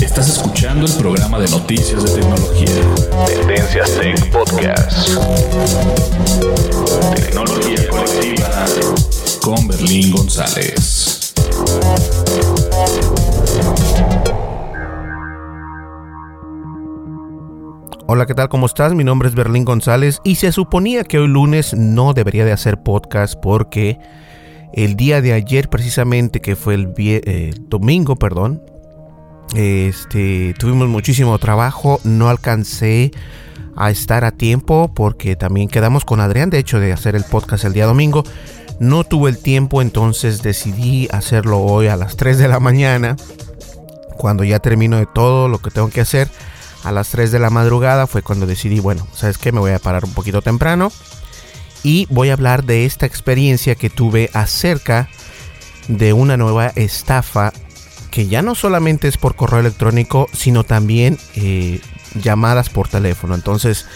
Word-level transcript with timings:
Estás 0.00 0.28
escuchando 0.28 0.86
el 0.86 0.92
programa 0.94 1.38
de 1.38 1.48
noticias 1.48 2.02
de 2.02 2.20
tecnología. 2.20 2.68
Tendencias 3.26 3.96
Tech 3.98 4.30
Podcast. 4.30 5.08
Tecnología 7.14 7.88
colectiva 7.88 8.66
con 9.40 9.68
Berlín 9.68 10.12
González. 10.12 11.34
Hola, 18.06 18.26
¿qué 18.26 18.34
tal? 18.34 18.48
¿Cómo 18.48 18.66
estás? 18.66 18.94
Mi 18.94 19.04
nombre 19.04 19.28
es 19.28 19.34
Berlín 19.34 19.64
González 19.64 20.20
y 20.24 20.36
se 20.36 20.52
suponía 20.52 21.04
que 21.04 21.18
hoy 21.18 21.28
lunes 21.28 21.74
no 21.74 22.14
debería 22.14 22.44
de 22.44 22.52
hacer 22.52 22.82
podcast 22.82 23.34
porque 23.40 23.98
el 24.72 24.96
día 24.96 25.20
de 25.20 25.32
ayer 25.32 25.68
precisamente 25.68 26.40
que 26.40 26.56
fue 26.56 26.74
el 26.74 26.92
eh, 26.98 27.54
domingo, 27.68 28.16
perdón, 28.16 28.62
este 29.54 30.54
tuvimos 30.58 30.88
muchísimo 30.88 31.38
trabajo, 31.38 32.00
no 32.04 32.28
alcancé 32.28 33.12
a 33.76 33.90
estar 33.90 34.24
a 34.24 34.30
tiempo 34.30 34.92
porque 34.94 35.36
también 35.36 35.68
quedamos 35.68 36.04
con 36.04 36.20
Adrián 36.20 36.50
de 36.50 36.58
hecho 36.58 36.80
de 36.80 36.92
hacer 36.92 37.16
el 37.16 37.24
podcast 37.24 37.64
el 37.64 37.72
día 37.72 37.86
domingo. 37.86 38.24
No 38.80 39.04
tuve 39.04 39.30
el 39.30 39.38
tiempo, 39.38 39.82
entonces 39.82 40.42
decidí 40.42 41.08
hacerlo 41.12 41.60
hoy 41.60 41.86
a 41.86 41.96
las 41.96 42.16
3 42.16 42.38
de 42.38 42.48
la 42.48 42.58
mañana 42.58 43.16
cuando 44.16 44.42
ya 44.44 44.58
termino 44.58 44.96
de 44.96 45.06
todo 45.06 45.48
lo 45.48 45.58
que 45.58 45.70
tengo 45.70 45.90
que 45.90 46.00
hacer 46.00 46.28
a 46.84 46.92
las 46.92 47.08
3 47.10 47.32
de 47.32 47.38
la 47.38 47.50
madrugada 47.50 48.06
fue 48.06 48.22
cuando 48.22 48.46
decidí, 48.46 48.78
bueno, 48.78 49.06
¿sabes 49.12 49.38
qué? 49.38 49.52
Me 49.52 49.60
voy 49.60 49.72
a 49.72 49.78
parar 49.78 50.04
un 50.04 50.12
poquito 50.12 50.42
temprano 50.42 50.92
y 51.82 52.06
voy 52.10 52.30
a 52.30 52.34
hablar 52.34 52.64
de 52.64 52.84
esta 52.84 53.06
experiencia 53.06 53.74
que 53.74 53.90
tuve 53.90 54.30
acerca 54.34 55.08
de 55.88 56.12
una 56.12 56.36
nueva 56.36 56.68
estafa 56.74 57.52
que 58.14 58.28
ya 58.28 58.42
no 58.42 58.54
solamente 58.54 59.08
es 59.08 59.16
por 59.16 59.34
correo 59.34 59.58
electrónico, 59.58 60.28
sino 60.32 60.62
también 60.62 61.18
eh, 61.34 61.80
llamadas 62.14 62.70
por 62.70 62.86
teléfono. 62.86 63.34
Entonces, 63.34 63.86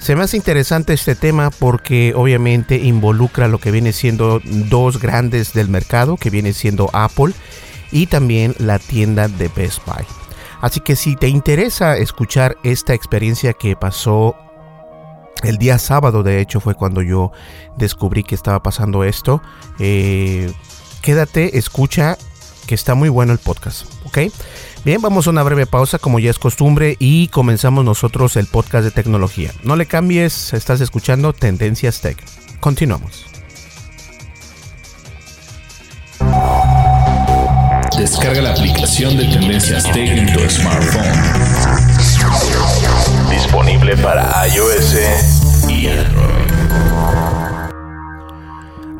se 0.00 0.16
me 0.16 0.22
hace 0.22 0.38
interesante 0.38 0.94
este 0.94 1.14
tema 1.14 1.50
porque 1.50 2.14
obviamente 2.16 2.76
involucra 2.76 3.48
lo 3.48 3.58
que 3.58 3.70
viene 3.70 3.92
siendo 3.92 4.40
dos 4.42 4.98
grandes 4.98 5.52
del 5.52 5.68
mercado, 5.68 6.16
que 6.16 6.30
viene 6.30 6.54
siendo 6.54 6.88
Apple 6.94 7.34
y 7.92 8.06
también 8.06 8.54
la 8.58 8.78
tienda 8.78 9.28
de 9.28 9.48
Best 9.48 9.84
Buy. 9.84 10.06
Así 10.62 10.80
que 10.80 10.96
si 10.96 11.14
te 11.14 11.28
interesa 11.28 11.98
escuchar 11.98 12.56
esta 12.64 12.94
experiencia 12.94 13.52
que 13.52 13.76
pasó 13.76 14.36
el 15.42 15.58
día 15.58 15.78
sábado, 15.78 16.22
de 16.22 16.40
hecho 16.40 16.60
fue 16.60 16.74
cuando 16.76 17.02
yo 17.02 17.30
descubrí 17.76 18.24
que 18.24 18.36
estaba 18.36 18.62
pasando 18.62 19.04
esto, 19.04 19.42
eh, 19.78 20.50
quédate, 21.02 21.58
escucha, 21.58 22.16
que 22.66 22.74
está 22.74 22.94
muy 22.94 23.08
bueno 23.08 23.32
el 23.32 23.38
podcast, 23.38 23.86
¿ok? 24.04 24.18
Bien, 24.84 25.00
vamos 25.00 25.26
a 25.26 25.30
una 25.30 25.42
breve 25.42 25.66
pausa 25.66 25.98
como 25.98 26.18
ya 26.18 26.30
es 26.30 26.38
costumbre 26.38 26.96
y 26.98 27.28
comenzamos 27.28 27.84
nosotros 27.84 28.36
el 28.36 28.46
podcast 28.46 28.84
de 28.84 28.90
tecnología. 28.90 29.52
No 29.62 29.76
le 29.76 29.86
cambies, 29.86 30.52
estás 30.52 30.80
escuchando 30.80 31.32
Tendencias 31.32 32.00
Tech. 32.00 32.22
Continuamos. 32.60 33.26
Descarga 37.98 38.42
la 38.42 38.52
aplicación 38.52 39.16
de 39.16 39.24
Tendencias 39.24 39.84
Tech 39.90 40.08
en 40.08 40.32
tu 40.32 40.40
smartphone. 40.50 41.04
Disponible 43.30 43.96
para 43.96 44.46
iOS 44.48 45.68
y 45.68 45.88
Android. 45.88 46.36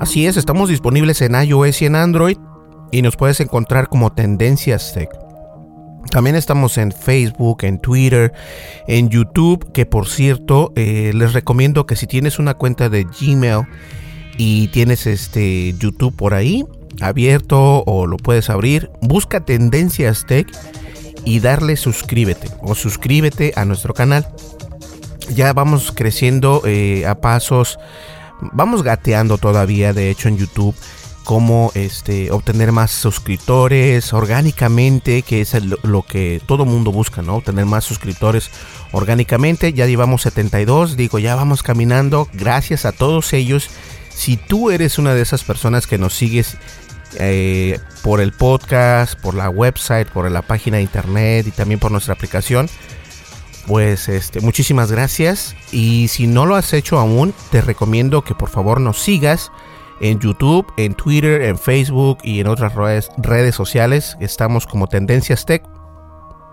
Así 0.00 0.26
es, 0.26 0.36
estamos 0.36 0.68
disponibles 0.68 1.20
en 1.22 1.34
iOS 1.34 1.82
y 1.82 1.86
en 1.86 1.96
Android 1.96 2.36
y 2.90 3.02
nos 3.02 3.16
puedes 3.16 3.40
encontrar 3.40 3.88
como 3.88 4.12
Tendencias 4.12 4.92
Tech. 4.94 5.10
También 6.10 6.36
estamos 6.36 6.78
en 6.78 6.92
Facebook, 6.92 7.64
en 7.64 7.78
Twitter, 7.78 8.32
en 8.86 9.08
YouTube, 9.08 9.72
que 9.72 9.86
por 9.86 10.08
cierto 10.08 10.72
eh, 10.76 11.12
les 11.14 11.32
recomiendo 11.32 11.86
que 11.86 11.96
si 11.96 12.06
tienes 12.06 12.38
una 12.38 12.54
cuenta 12.54 12.88
de 12.88 13.04
Gmail 13.04 13.66
y 14.38 14.68
tienes 14.68 15.06
este 15.06 15.74
YouTube 15.74 16.14
por 16.14 16.34
ahí 16.34 16.64
abierto 17.00 17.82
o 17.84 18.06
lo 18.06 18.16
puedes 18.16 18.50
abrir, 18.50 18.90
busca 19.00 19.44
Tendencias 19.44 20.24
Tech 20.26 20.46
y 21.24 21.40
darle 21.40 21.76
suscríbete 21.76 22.48
o 22.60 22.74
suscríbete 22.74 23.52
a 23.56 23.64
nuestro 23.64 23.92
canal. 23.92 24.26
Ya 25.34 25.52
vamos 25.52 25.92
creciendo 25.92 26.62
eh, 26.64 27.04
a 27.04 27.16
pasos, 27.16 27.78
vamos 28.52 28.84
gateando 28.84 29.38
todavía, 29.38 29.92
de 29.92 30.10
hecho 30.10 30.28
en 30.28 30.38
YouTube 30.38 30.74
cómo 31.26 31.72
este, 31.74 32.30
obtener 32.30 32.70
más 32.70 32.92
suscriptores 32.92 34.12
orgánicamente, 34.12 35.22
que 35.22 35.40
es 35.40 35.56
lo 35.82 36.02
que 36.04 36.40
todo 36.46 36.64
mundo 36.64 36.92
busca, 36.92 37.20
¿no? 37.20 37.38
Obtener 37.38 37.66
más 37.66 37.82
suscriptores 37.82 38.48
orgánicamente. 38.92 39.72
Ya 39.72 39.86
llevamos 39.86 40.22
72, 40.22 40.96
digo, 40.96 41.18
ya 41.18 41.34
vamos 41.34 41.64
caminando. 41.64 42.28
Gracias 42.32 42.84
a 42.84 42.92
todos 42.92 43.32
ellos. 43.32 43.68
Si 44.08 44.36
tú 44.36 44.70
eres 44.70 44.98
una 44.98 45.14
de 45.14 45.22
esas 45.22 45.42
personas 45.42 45.88
que 45.88 45.98
nos 45.98 46.14
sigues 46.14 46.58
eh, 47.18 47.80
por 48.04 48.20
el 48.20 48.30
podcast, 48.30 49.18
por 49.20 49.34
la 49.34 49.50
website, 49.50 50.06
por 50.06 50.30
la 50.30 50.42
página 50.42 50.76
de 50.76 50.84
internet 50.84 51.44
y 51.48 51.50
también 51.50 51.80
por 51.80 51.90
nuestra 51.90 52.14
aplicación, 52.14 52.70
pues 53.66 54.08
este, 54.08 54.38
muchísimas 54.40 54.92
gracias. 54.92 55.56
Y 55.72 56.06
si 56.06 56.28
no 56.28 56.46
lo 56.46 56.54
has 56.54 56.72
hecho 56.72 57.00
aún, 57.00 57.34
te 57.50 57.62
recomiendo 57.62 58.22
que 58.22 58.36
por 58.36 58.48
favor 58.48 58.80
nos 58.80 59.02
sigas 59.02 59.50
en 60.00 60.18
YouTube, 60.20 60.66
en 60.76 60.94
Twitter, 60.94 61.42
en 61.42 61.58
Facebook 61.58 62.18
y 62.22 62.40
en 62.40 62.48
otras 62.48 62.74
redes, 62.74 63.10
redes 63.18 63.54
sociales. 63.54 64.16
Estamos 64.20 64.66
como 64.66 64.86
Tendencias 64.86 65.46
Tech. 65.46 65.62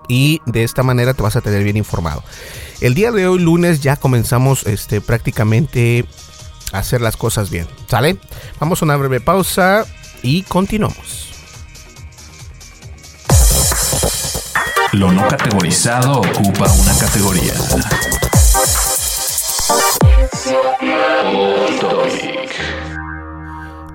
Y 0.09 0.41
de 0.45 0.63
esta 0.63 0.83
manera 0.83 1.13
te 1.13 1.23
vas 1.23 1.35
a 1.35 1.41
tener 1.41 1.63
bien 1.63 1.77
informado. 1.77 2.23
El 2.81 2.93
día 2.93 3.11
de 3.11 3.27
hoy, 3.27 3.39
lunes, 3.39 3.81
ya 3.81 3.95
comenzamos 3.95 4.65
este, 4.65 4.99
prácticamente 4.99 6.05
hacer 6.73 6.99
las 6.99 7.15
cosas 7.15 7.49
bien. 7.49 7.67
¿Sale? 7.87 8.17
Vamos 8.59 8.81
a 8.81 8.85
una 8.85 8.97
breve 8.97 9.21
pausa 9.21 9.85
y 10.21 10.43
continuamos. 10.43 11.29
Lo 14.93 15.11
no 15.11 15.27
categorizado 15.27 16.21
ocupa 16.21 16.71
una 16.71 16.97
categoría. 16.99 17.53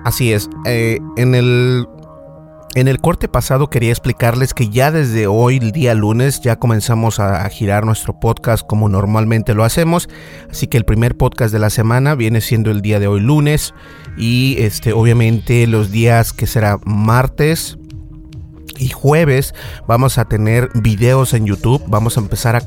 Así 0.05 0.33
es. 0.33 0.49
Eh, 0.65 0.99
en 1.17 1.35
el 1.35 1.87
en 2.75 2.87
el 2.87 3.01
corte 3.01 3.27
pasado 3.27 3.69
quería 3.69 3.89
explicarles 3.89 4.53
que 4.53 4.69
ya 4.69 4.91
desde 4.91 5.25
hoy, 5.25 5.57
el 5.57 5.71
día 5.71 5.95
lunes, 5.95 6.39
ya 6.41 6.57
comenzamos 6.57 7.19
a, 7.19 7.47
girar 7.49 7.83
nuestro 7.83 8.19
podcast 8.19 8.65
como 8.65 8.89
normalmente 8.89 9.55
lo 9.55 9.63
hacemos. 9.63 10.07
Así 10.51 10.67
que 10.67 10.77
el 10.77 10.85
primer 10.85 11.17
podcast 11.17 11.51
de 11.51 11.57
la 11.57 11.71
semana 11.71 12.13
viene 12.13 12.41
siendo 12.41 12.69
el 12.69 12.81
día 12.81 12.99
de 12.99 13.07
hoy 13.07 13.21
lunes. 13.21 13.73
Y 14.17 14.55
este, 14.59 14.93
obviamente 14.93 15.65
los 15.65 15.89
días 15.89 16.31
que 16.31 16.45
será 16.45 16.79
martes, 16.85 17.79
y 18.77 18.89
jueves 18.89 19.53
vamos 19.87 20.17
a 20.17 20.25
tener 20.25 20.69
videos 20.73 21.33
en 21.33 21.45
YouTube. 21.45 21.83
Vamos 21.87 22.17
a 22.17 22.21
empezar 22.21 22.55
a, 22.55 22.61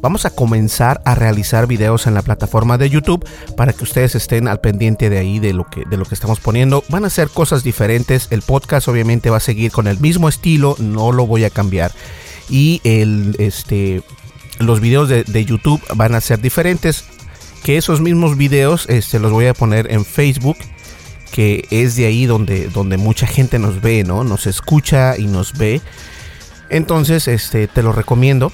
vamos 0.00 0.24
a 0.24 0.30
comenzar 0.30 1.00
a 1.04 1.14
realizar 1.14 1.66
videos 1.66 2.06
en 2.06 2.14
la 2.14 2.22
plataforma 2.22 2.78
de 2.78 2.90
YouTube 2.90 3.26
para 3.56 3.72
que 3.72 3.84
ustedes 3.84 4.14
estén 4.14 4.48
al 4.48 4.60
pendiente 4.60 5.10
de 5.10 5.18
ahí 5.18 5.38
de 5.38 5.52
lo 5.52 5.64
que, 5.64 5.84
de 5.84 5.96
lo 5.96 6.04
que 6.04 6.14
estamos 6.14 6.40
poniendo. 6.40 6.84
Van 6.88 7.04
a 7.04 7.10
ser 7.10 7.28
cosas 7.28 7.64
diferentes. 7.64 8.28
El 8.30 8.42
podcast 8.42 8.88
obviamente 8.88 9.30
va 9.30 9.38
a 9.38 9.40
seguir 9.40 9.72
con 9.72 9.86
el 9.86 9.98
mismo 9.98 10.28
estilo, 10.28 10.76
no 10.78 11.12
lo 11.12 11.26
voy 11.26 11.44
a 11.44 11.50
cambiar. 11.50 11.92
Y 12.48 12.80
el, 12.84 13.36
este, 13.38 14.02
los 14.58 14.80
videos 14.80 15.08
de, 15.08 15.44
YouTube 15.44 15.82
van 15.94 16.14
a 16.14 16.20
ser 16.20 16.40
diferentes. 16.40 17.04
Que 17.62 17.76
esos 17.76 18.00
mismos 18.00 18.36
videos 18.36 18.86
este, 18.88 19.18
los 19.18 19.32
voy 19.32 19.46
a 19.46 19.54
poner 19.54 19.92
en 19.92 20.04
Facebook 20.04 20.56
que 21.32 21.66
es 21.70 21.94
de 21.94 22.06
ahí 22.06 22.24
donde, 22.24 22.68
donde 22.68 22.96
mucha 22.96 23.26
gente 23.26 23.58
nos 23.58 23.82
ve, 23.82 24.02
¿no? 24.02 24.24
Nos 24.24 24.46
escucha 24.46 25.18
y 25.18 25.26
nos 25.26 25.52
ve. 25.58 25.82
Entonces, 26.70 27.28
este, 27.28 27.68
te 27.68 27.82
lo 27.82 27.92
recomiendo. 27.92 28.50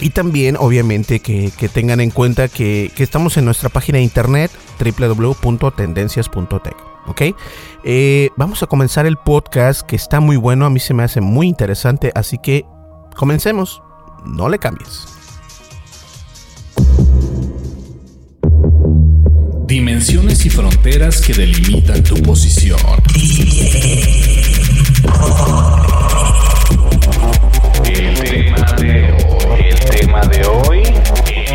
Y 0.00 0.10
también, 0.10 0.56
obviamente, 0.58 1.20
que, 1.20 1.50
tengan 1.72 2.00
en 2.00 2.10
cuenta 2.10 2.48
que, 2.48 2.90
estamos 2.96 3.36
en 3.36 3.44
nuestra 3.44 3.68
página 3.68 3.98
de 3.98 4.04
internet 4.04 4.50
www.tendencias.tech. 4.78 6.76
¿Ok? 7.06 7.22
Eh, 7.84 8.30
vamos 8.36 8.62
a 8.62 8.66
comenzar 8.66 9.06
el 9.06 9.16
podcast 9.16 9.82
que 9.82 9.96
está 9.96 10.20
muy 10.20 10.36
bueno, 10.36 10.66
a 10.66 10.70
mí 10.70 10.78
se 10.78 10.94
me 10.94 11.02
hace 11.02 11.20
muy 11.20 11.48
interesante, 11.48 12.12
así 12.14 12.38
que 12.38 12.64
comencemos. 13.16 13.82
No 14.24 14.48
le 14.48 14.58
cambies. 14.58 15.06
Dimensiones 19.66 20.44
y 20.44 20.50
fronteras 20.50 21.20
que 21.22 21.32
delimitan 21.32 22.02
tu 22.02 22.14
posición. 22.22 22.78
De 30.20 30.44
hoy, 30.44 30.82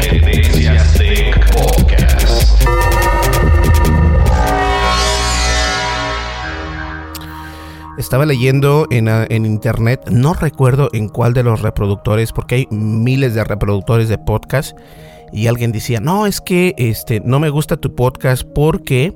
Tendencias 0.02 0.94
Tech 0.96 1.54
Podcast. 1.54 2.60
Estaba 8.00 8.26
leyendo 8.26 8.88
en, 8.90 9.10
ah, 9.10 9.28
en, 9.30 9.46
internet, 9.46 10.10
no 10.10 10.34
recuerdo 10.34 10.90
en 10.92 11.08
cuál 11.08 11.34
de 11.34 11.44
los 11.44 11.62
reproductores, 11.62 12.34
porque 12.34 12.56
hay 12.56 12.68
miles 12.72 13.36
de 13.36 13.44
reproductores 13.44 14.10
de 14.10 14.18
podcast, 14.18 14.76
y 15.32 15.46
alguien 15.46 15.72
decía, 15.72 16.00
no, 16.00 16.26
es 16.26 16.42
que 16.42 16.74
este, 16.78 17.20
no 17.20 17.40
me 17.40 17.50
gusta 17.50 17.78
tu 17.78 17.94
podcast 17.94 18.44
porque 18.44 19.16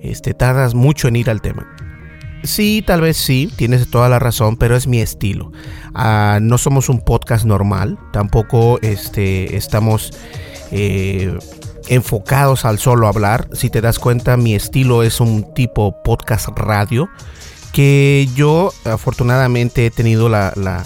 este, 0.00 0.32
tardas 0.32 0.74
mucho 0.74 1.08
en 1.08 1.16
ir 1.16 1.28
al 1.28 1.42
tema. 1.42 1.73
Sí, 2.44 2.84
tal 2.86 3.00
vez 3.00 3.16
sí, 3.16 3.50
tienes 3.56 3.88
toda 3.88 4.10
la 4.10 4.18
razón, 4.18 4.56
pero 4.56 4.76
es 4.76 4.86
mi 4.86 5.00
estilo. 5.00 5.50
Ah, 5.94 6.38
no 6.42 6.58
somos 6.58 6.90
un 6.90 7.00
podcast 7.00 7.46
normal, 7.46 7.98
tampoco 8.12 8.78
este, 8.82 9.56
estamos 9.56 10.12
eh, 10.70 11.36
enfocados 11.88 12.66
al 12.66 12.78
solo 12.78 13.08
hablar. 13.08 13.48
Si 13.54 13.70
te 13.70 13.80
das 13.80 13.98
cuenta, 13.98 14.36
mi 14.36 14.54
estilo 14.54 15.02
es 15.02 15.20
un 15.20 15.54
tipo 15.54 16.02
podcast 16.02 16.48
radio 16.48 17.08
que 17.72 18.28
yo 18.36 18.72
afortunadamente 18.84 19.86
he 19.86 19.90
tenido 19.90 20.28
la, 20.28 20.52
la, 20.54 20.84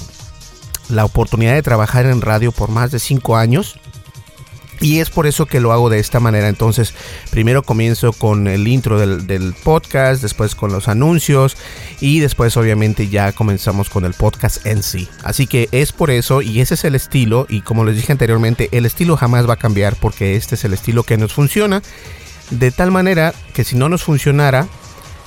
la 0.88 1.04
oportunidad 1.04 1.54
de 1.54 1.62
trabajar 1.62 2.06
en 2.06 2.20
radio 2.20 2.52
por 2.52 2.70
más 2.70 2.92
de 2.92 3.00
cinco 3.00 3.36
años 3.36 3.80
y 4.80 5.00
es 5.00 5.10
por 5.10 5.26
eso 5.26 5.46
que 5.46 5.60
lo 5.60 5.72
hago 5.72 5.90
de 5.90 5.98
esta 5.98 6.20
manera. 6.20 6.48
Entonces, 6.48 6.94
primero 7.30 7.62
comienzo 7.62 8.12
con 8.12 8.46
el 8.46 8.68
intro 8.68 8.98
del, 8.98 9.54
podcast, 9.62 10.22
después 10.22 10.54
con 10.54 10.72
los 10.72 10.88
anuncios 10.88 11.56
y 12.00 12.20
después 12.20 12.56
obviamente 12.56 13.08
ya 13.08 13.32
comenzamos 13.32 13.90
con 13.90 14.04
el 14.04 14.14
podcast 14.14 14.64
en 14.66 14.82
sí. 14.82 15.08
Así 15.22 15.46
que 15.46 15.68
es 15.72 15.92
por 15.92 16.10
eso 16.10 16.42
y 16.42 16.60
ese 16.60 16.74
es 16.74 16.84
el 16.84 16.94
estilo 16.94 17.46
y 17.48 17.62
como 17.62 17.84
les 17.84 17.96
dije 17.96 18.12
anteriormente, 18.12 18.68
el 18.72 18.86
estilo 18.86 19.16
jamás 19.16 19.48
va 19.48 19.54
a 19.54 19.58
cambiar 19.58 19.96
porque 19.96 20.36
este 20.36 20.54
es 20.54 20.64
el 20.64 20.72
estilo 20.72 21.02
que 21.02 21.16
nos 21.16 21.32
funciona. 21.32 21.82
De 22.50 22.70
tal 22.70 22.90
manera 22.90 23.34
que 23.52 23.64
si 23.64 23.76
no 23.76 23.88
nos 23.88 24.02
funcionara, 24.02 24.66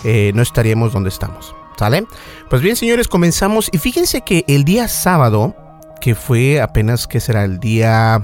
eh, 0.03 0.31
no 0.33 0.41
estaríamos 0.41 0.93
donde 0.93 1.09
estamos. 1.09 1.55
¿Sale? 1.77 2.05
Pues 2.49 2.61
bien, 2.61 2.75
señores, 2.75 3.07
comenzamos 3.07 3.69
y 3.71 3.79
fíjense 3.79 4.21
que 4.21 4.45
el 4.47 4.65
día 4.65 4.87
sábado, 4.87 5.55
que 5.99 6.13
fue 6.13 6.61
apenas 6.61 7.07
que 7.07 7.19
será 7.19 7.43
el 7.43 7.59
día 7.59 8.23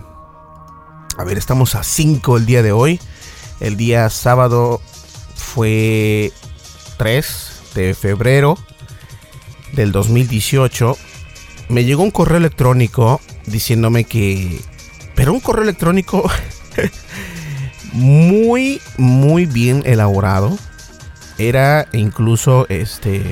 a 1.18 1.24
ver, 1.24 1.38
estamos 1.40 1.74
a 1.74 1.84
5 1.84 2.38
el 2.38 2.46
día 2.46 2.62
de 2.62 2.72
hoy. 2.72 3.00
El 3.60 3.76
día 3.76 4.08
sábado 4.12 4.80
fue 5.36 6.32
3 6.98 7.62
de 7.74 7.96
febrero 7.96 8.56
del 9.74 9.92
2018. 9.92 10.96
Me 11.70 11.86
llegó 11.86 12.04
un 12.04 12.12
correo 12.12 12.38
electrónico 12.38 13.20
diciéndome 13.48 14.04
que... 14.04 14.62
Pero 15.16 15.34
un 15.34 15.40
correo 15.40 15.64
electrónico 15.64 16.30
muy, 17.94 18.80
muy 18.98 19.48
bien 19.48 19.82
elaborado. 19.86 20.56
Era 21.40 21.88
incluso 21.94 22.68
este... 22.70 23.24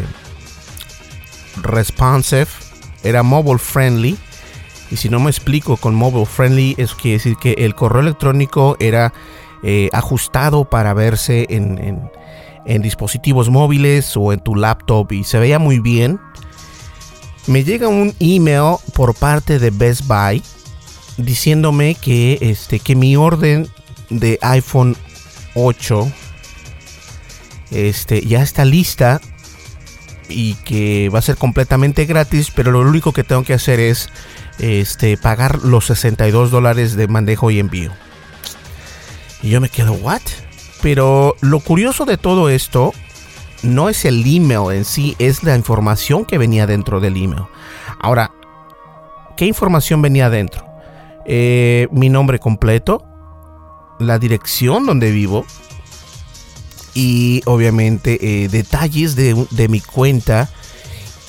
Responsive. 1.61 2.47
Era 3.03 3.21
mobile 3.21 3.59
friendly 3.59 4.17
y 4.91 4.97
si 4.97 5.09
no 5.09 5.19
me 5.19 5.29
explico 5.29 5.77
con 5.77 5.95
mobile 5.95 6.25
friendly, 6.25 6.75
eso 6.77 6.95
quiere 6.99 7.17
decir 7.17 7.37
que 7.37 7.53
el 7.53 7.75
correo 7.75 8.01
electrónico 8.01 8.77
era 8.79 9.13
eh, 9.63 9.89
ajustado 9.93 10.65
para 10.65 10.93
verse 10.93 11.47
en, 11.49 12.11
dispositivos 12.81 13.49
móviles 13.49 14.17
o 14.17 14.33
en 14.33 14.39
tu 14.39 14.55
laptop 14.55 15.11
y 15.11 15.23
se 15.23 15.39
veía 15.39 15.59
muy 15.59 15.79
bien. 15.79 16.19
Me 17.47 17.63
llega 17.63 17.87
un 17.87 18.13
email 18.19 18.77
por 18.93 19.13
parte 19.13 19.59
de 19.59 19.69
Best 19.69 20.07
Buy 20.07 20.41
diciéndome 21.17 21.95
que, 21.95 22.39
este, 22.41 22.79
que 22.79 22.95
mi 22.95 23.15
orden 23.15 23.67
de 24.09 24.39
iPhone 24.41 24.95
8 25.53 26.11
este, 27.71 28.25
ya 28.25 28.41
está 28.41 28.65
lista 28.65 29.21
y 30.29 30.55
que 30.55 31.09
va 31.09 31.19
a 31.19 31.21
ser 31.21 31.37
completamente 31.37 32.05
gratis, 32.05 32.51
pero 32.53 32.71
lo 32.71 32.81
único 32.81 33.13
que 33.13 33.23
tengo 33.23 33.43
que 33.43 33.53
hacer 33.53 33.79
es 33.79 34.09
este, 34.59 35.17
pagar 35.17 35.63
los 35.63 35.85
62 35.85 36.51
dólares 36.51 36.95
de 36.95 37.07
manejo 37.07 37.51
y 37.51 37.59
envío. 37.59 37.91
Y 39.41 39.49
yo 39.49 39.61
me 39.61 39.69
quedo, 39.69 39.93
¿what? 39.93 40.21
Pero 40.81 41.35
lo 41.41 41.59
curioso 41.59 42.05
de 42.05 42.17
todo 42.17 42.49
esto 42.49 42.93
no 43.63 43.89
es 43.89 44.05
el 44.05 44.23
email 44.25 44.75
en 44.75 44.85
sí, 44.85 45.15
es 45.19 45.43
la 45.43 45.55
información 45.55 46.25
que 46.25 46.37
venía 46.37 46.67
dentro 46.67 46.99
del 46.99 47.17
email. 47.17 47.43
Ahora, 47.99 48.31
¿qué 49.37 49.45
información 49.45 50.01
venía 50.01 50.29
dentro? 50.29 50.65
Eh, 51.25 51.87
mi 51.91 52.09
nombre 52.09 52.39
completo, 52.39 53.03
la 53.99 54.19
dirección 54.19 54.85
donde 54.85 55.11
vivo 55.11 55.45
y 56.93 57.41
obviamente 57.45 58.17
eh, 58.21 58.47
detalles 58.47 59.15
de, 59.15 59.45
de 59.51 59.67
mi 59.67 59.81
cuenta 59.81 60.49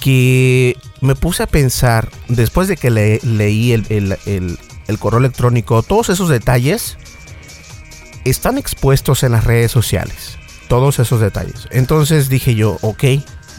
que 0.01 0.77
me 1.07 1.15
puse 1.15 1.43
a 1.43 1.47
pensar, 1.47 2.11
después 2.29 2.69
de 2.69 2.77
que 2.77 2.91
le, 2.91 3.21
leí 3.23 3.73
el, 3.73 4.99
correo 4.99 5.21
electrónico, 5.21 5.83
todos 5.83 6.11
esos 6.11 6.29
detalles 6.29 6.99
están 8.25 8.59
expuestos 8.59 9.23
en 9.23 9.33
las 9.33 9.45
redes 9.45 9.71
sociales. 9.71 10.39
Todos 10.69 10.99
esos 10.99 11.21
detalles. 11.21 11.69
Entonces 11.71 12.29
dije 12.29 12.55
yo, 12.55 12.77
ok. 12.83 13.05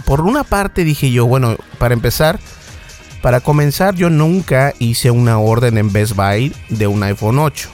Por 0.06 0.22
una 0.22 0.44
parte 0.44 0.84
dije 0.84 1.10
yo, 1.10 1.26
bueno, 1.26 1.56
para 1.80 1.94
empezar, 1.94 2.40
para 3.22 3.40
comenzar 3.40 3.96
yo 3.96 4.10
nunca 4.10 4.74
hice 4.78 5.10
una 5.10 5.40
orden 5.40 5.78
en 5.78 5.92
Best 5.92 6.16
Buy 6.16 6.54
de 6.70 6.86
un 6.88 7.02
iPhone 7.04 7.40
8. 7.40 7.70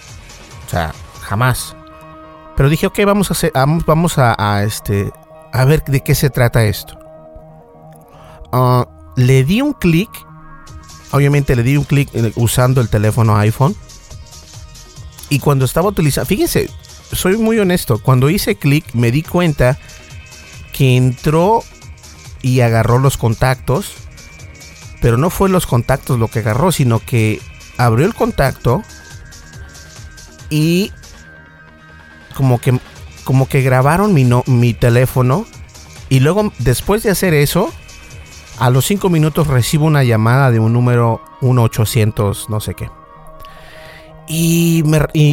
O 0.66 0.70
sea, 0.70 0.94
jamás. 1.22 1.76
Pero 2.56 2.70
dije, 2.70 2.86
ok, 2.86 3.00
vamos 3.06 3.32
a 3.32 3.34
hacer, 3.34 3.52
vamos, 3.56 4.18
a, 4.18 4.64
este, 4.64 5.12
a 5.52 5.66
ver 5.66 5.84
de 5.84 6.02
qué 6.02 6.14
se 6.14 6.30
trata 6.30 6.64
esto. 6.64 6.98
Ah, 8.52 8.88
le 9.16 9.44
di 9.44 9.62
un 9.62 9.74
clic. 9.74 10.10
Obviamente 11.12 11.56
le 11.56 11.64
di 11.64 11.78
un 11.78 11.84
clic 11.84 12.10
usando 12.36 12.82
el 12.82 12.90
teléfono 12.90 13.38
iPhone. 13.38 13.76
Y 15.30 15.40
cuando 15.40 15.66
estaba 15.66 15.90
utilizando, 15.90 16.28
fíjense, 16.28 16.70
soy 17.12 17.38
muy 17.38 17.60
honesto. 17.60 18.00
Cuando 18.00 18.30
hice 18.30 18.56
clic 18.56 18.86
me 18.94 19.12
di 19.12 19.24
cuenta 19.24 19.78
que 20.72 20.96
entró 20.96 21.64
y 22.42 22.62
agarró 22.62 23.00
los 23.00 23.18
contactos. 23.18 23.94
Pero 25.02 25.18
no 25.18 25.30
fue 25.30 25.50
los 25.50 25.68
contactos 25.68 26.18
lo 26.18 26.30
que 26.30 26.40
agarró, 26.40 26.72
sino 26.72 27.00
que 27.00 27.42
abrió 27.78 28.06
el 28.06 28.14
contacto 28.14 28.84
y 30.50 30.92
como 32.36 32.60
que 32.60 32.80
como 33.24 33.48
que 33.48 33.62
grabaron 33.62 34.14
mi, 34.14 34.24
no, 34.24 34.44
mi 34.48 34.74
teléfono 34.74 35.46
y 36.10 36.20
luego 36.20 36.52
después 36.60 37.04
de 37.04 37.10
hacer 37.10 37.34
eso 37.34 37.72
a 38.60 38.70
los 38.70 38.86
5 38.86 39.10
minutos 39.10 39.48
recibo 39.48 39.86
una 39.86 40.04
llamada 40.04 40.52
de 40.52 40.60
un 40.60 40.74
número 40.74 41.22
1800 41.42 42.50
no 42.50 42.60
sé 42.60 42.74
qué 42.74 42.90
y, 44.28 44.84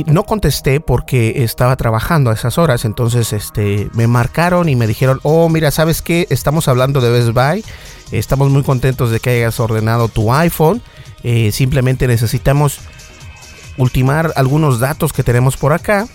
no 0.07 0.25
contesté 0.25 0.81
porque 0.81 1.45
estaba 1.45 1.77
trabajando 1.77 2.31
a 2.31 2.35
esas 2.35 2.59
horas. 2.59 2.85
Entonces 2.85 3.33
este, 3.33 3.89
me 3.95 4.07
marcaron 4.07 4.69
y 4.69 4.77
me 4.77 4.87
dijeron, 4.87 5.21
oh, 5.23 5.49
mira, 5.49 5.71
¿sabes 5.71 6.03
qué? 6.03 6.27
Estamos 6.31 6.69
hablando 6.69 7.01
de 7.01 7.11
Best 7.11 7.31
Buy. 7.31 7.65
Estamos 8.11 8.51
muy 8.51 8.63
contentos 8.63 9.11
de 9.11 9.21
que 9.21 9.31
hayas 9.31 9.61
ordenado 9.61 10.09
tu 10.09 10.33
iPhone. 10.33 10.83
Eh, 11.23 11.53
simplemente 11.53 12.09
necesitamos 12.09 12.81
ultimar 13.77 14.33
algunos 14.37 14.81
datos 14.81 15.13
que 15.13 15.23
tenemos 15.23 15.57
por 15.57 15.73
acá. 15.73 16.07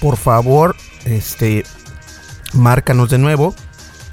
Por 0.00 0.16
favor, 0.16 0.76
este, 1.04 1.64
márcanos 2.58 3.10
de 3.10 3.18
nuevo. 3.18 3.54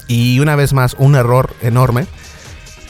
Y 0.08 0.40
una 0.40 0.56
vez 0.56 0.72
más, 0.72 0.94
un 0.98 1.16
error 1.16 1.54
enorme 1.62 2.06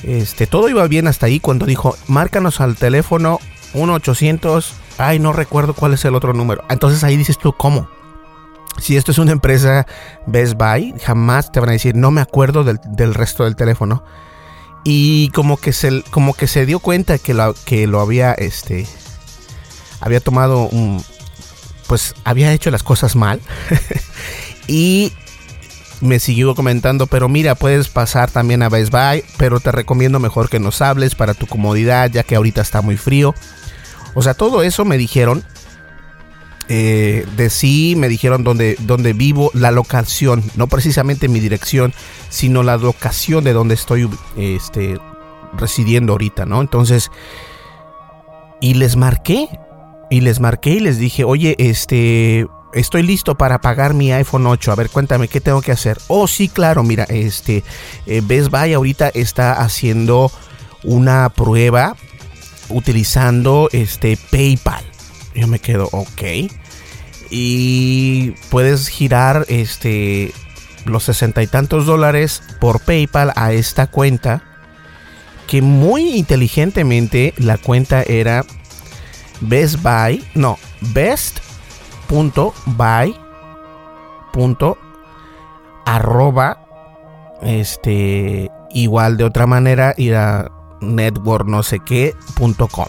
este, 0.07 0.47
todo 0.47 0.69
iba 0.69 0.87
bien 0.87 1.09
hasta 1.09 1.27
ahí 1.27 1.41
cuando 1.41 1.67
dijo, 1.67 1.97
márcanos 2.07 2.61
al 2.61 2.77
teléfono 2.77 3.41
1-800, 3.75 4.65
ay, 4.99 5.19
no 5.19 5.33
recuerdo 5.33 5.75
cuál 5.75 5.95
es 5.95 6.05
el 6.05 6.15
otro 6.15 6.33
número. 6.33 6.63
Entonces 6.69 7.03
ahí 7.03 7.17
dices 7.17 7.39
tú, 7.39 7.53
¿cómo? 7.53 7.89
Si 8.79 8.97
esto 8.97 9.11
es 9.11 9.19
una 9.19 9.33
empresa 9.33 9.87
Best 10.27 10.55
Buy, 10.55 10.95
jamás 11.03 11.51
te 11.51 11.61
van 11.61 11.71
a 11.71 11.73
decir, 11.73 11.97
no 11.97 12.11
me 12.11 12.21
acuerdo 12.21 12.63
del, 12.63 13.15
resto 13.15 13.45
del 13.45 13.57
teléfono. 13.57 14.05
Y 14.85 15.31
como 15.31 15.57
que 15.57 15.73
se, 15.73 16.03
como 16.11 16.35
que 16.35 16.47
se 16.47 16.67
dio 16.67 16.79
cuenta 16.79 17.19
que 17.19 17.35
lo, 17.35 17.55
que 17.65 17.89
lo 17.89 18.01
había, 18.01 18.33
este, 18.33 18.87
había 20.01 20.21
tomado 20.21 20.69
un, 20.69 21.03
pues 21.89 22.15
había 22.23 22.53
hecho 22.53 22.71
las 22.71 22.85
cosas 22.85 23.17
mal. 23.17 23.41
y 24.69 25.13
me 26.01 26.19
siguió 26.19 26.55
comentando, 26.55 27.07
pero 27.07 27.29
mira, 27.29 27.55
puedes 27.55 27.89
pasar 27.89 28.31
también 28.31 28.63
a 28.63 28.69
Best 28.69 28.93
Buy, 28.93 29.25
pero 29.39 29.61
te 29.61 29.73
recomiendo 29.73 30.19
mejor 30.19 30.49
que 30.49 30.61
nos 30.61 30.83
hables 30.83 31.15
para 31.15 31.35
tu 31.35 31.47
comodidad, 31.47 32.11
ya 32.11 32.23
que 32.23 32.37
ahorita 32.37 32.61
está 32.61 32.83
muy 32.83 32.97
frío. 32.97 33.35
O 34.15 34.23
sea, 34.23 34.35
todo 34.35 34.63
eso 34.63 34.85
me 34.85 34.99
dijeron. 34.99 35.45
Eh, 36.69 37.25
de 37.37 37.49
sí, 37.49 37.95
me 37.97 38.09
dijeron 38.09 38.43
dónde, 38.43 38.77
dónde 38.81 39.13
vivo, 39.13 39.53
la 39.55 39.71
locación, 39.71 40.43
no 40.57 40.67
precisamente 40.67 41.29
mi 41.29 41.39
dirección, 41.39 41.95
sino 42.29 42.65
la 42.65 42.77
locación 42.77 43.45
de 43.45 43.53
donde 43.53 43.77
estoy 43.77 44.11
este, 44.37 44.99
residiendo 45.57 46.15
ahorita, 46.15 46.45
¿no? 46.45 46.61
Entonces, 46.61 47.13
y 48.61 48.75
les 48.75 48.97
marqué, 48.97 49.49
y 50.11 50.23
les 50.23 50.41
marqué 50.41 50.71
y 50.71 50.81
les 50.81 50.99
dije, 50.99 51.23
oye, 51.23 51.55
este, 51.59 52.49
estoy 52.77 53.03
listo 53.03 53.37
para 53.37 53.61
pagar 53.61 53.95
mi 53.95 54.13
iPhone 54.13 54.47
8. 54.47 54.71
A 54.71 54.75
ver, 54.75 54.91
cuéntame 54.91 55.29
qué 55.29 55.41
tengo 55.41 55.63
que 55.63 55.73
hacer. 55.73 55.99
Oh, 56.09 56.29
sí, 56.29 56.49
claro, 56.49 56.83
mira, 56.83 57.05
este 57.05 57.65
eh, 58.07 58.23
Best 58.23 58.51
Buy 58.51 58.75
ahorita 58.75 59.09
está 59.09 59.55
haciendo 59.55 60.31
una 60.85 61.29
prueba 61.31 61.97
utilizando 62.69 63.69
este 63.73 64.19
PayPal. 64.31 64.85
Yo 65.35 65.47
me 65.47 65.59
quedo, 65.59 65.89
ok. 65.93 66.23
Y 67.31 68.31
puedes 68.51 68.89
girar 68.89 69.47
este 69.49 70.33
los 70.85 71.05
sesenta 71.05 71.43
y 71.43 71.49
tantos 71.49 71.87
dólares 71.87 72.43
por 72.61 72.81
PayPal 72.81 73.33
a 73.37 73.53
esta 73.53 73.89
cuenta. 73.89 74.43
Que 75.47 75.63
muy 75.63 76.17
inteligentemente 76.17 77.33
la 77.37 77.57
cuenta 77.57 78.03
era 78.03 78.45
Best 79.41 79.81
Buy, 79.81 80.25
no, 80.35 80.59
Best 80.81 81.46
punto 82.09 82.55
by 82.67 83.15
punto 84.33 84.79
arroba 85.85 86.59
este 87.43 88.51
igual 88.71 89.17
de 89.17 89.25
otra 89.25 89.47
manera 89.47 89.95
ir 89.97 90.15
a 90.15 90.51
network 90.81 91.47
no 91.47 91.63
sé 91.63 91.81
qué 91.81 92.15
punto 92.35 92.69
com. 92.69 92.89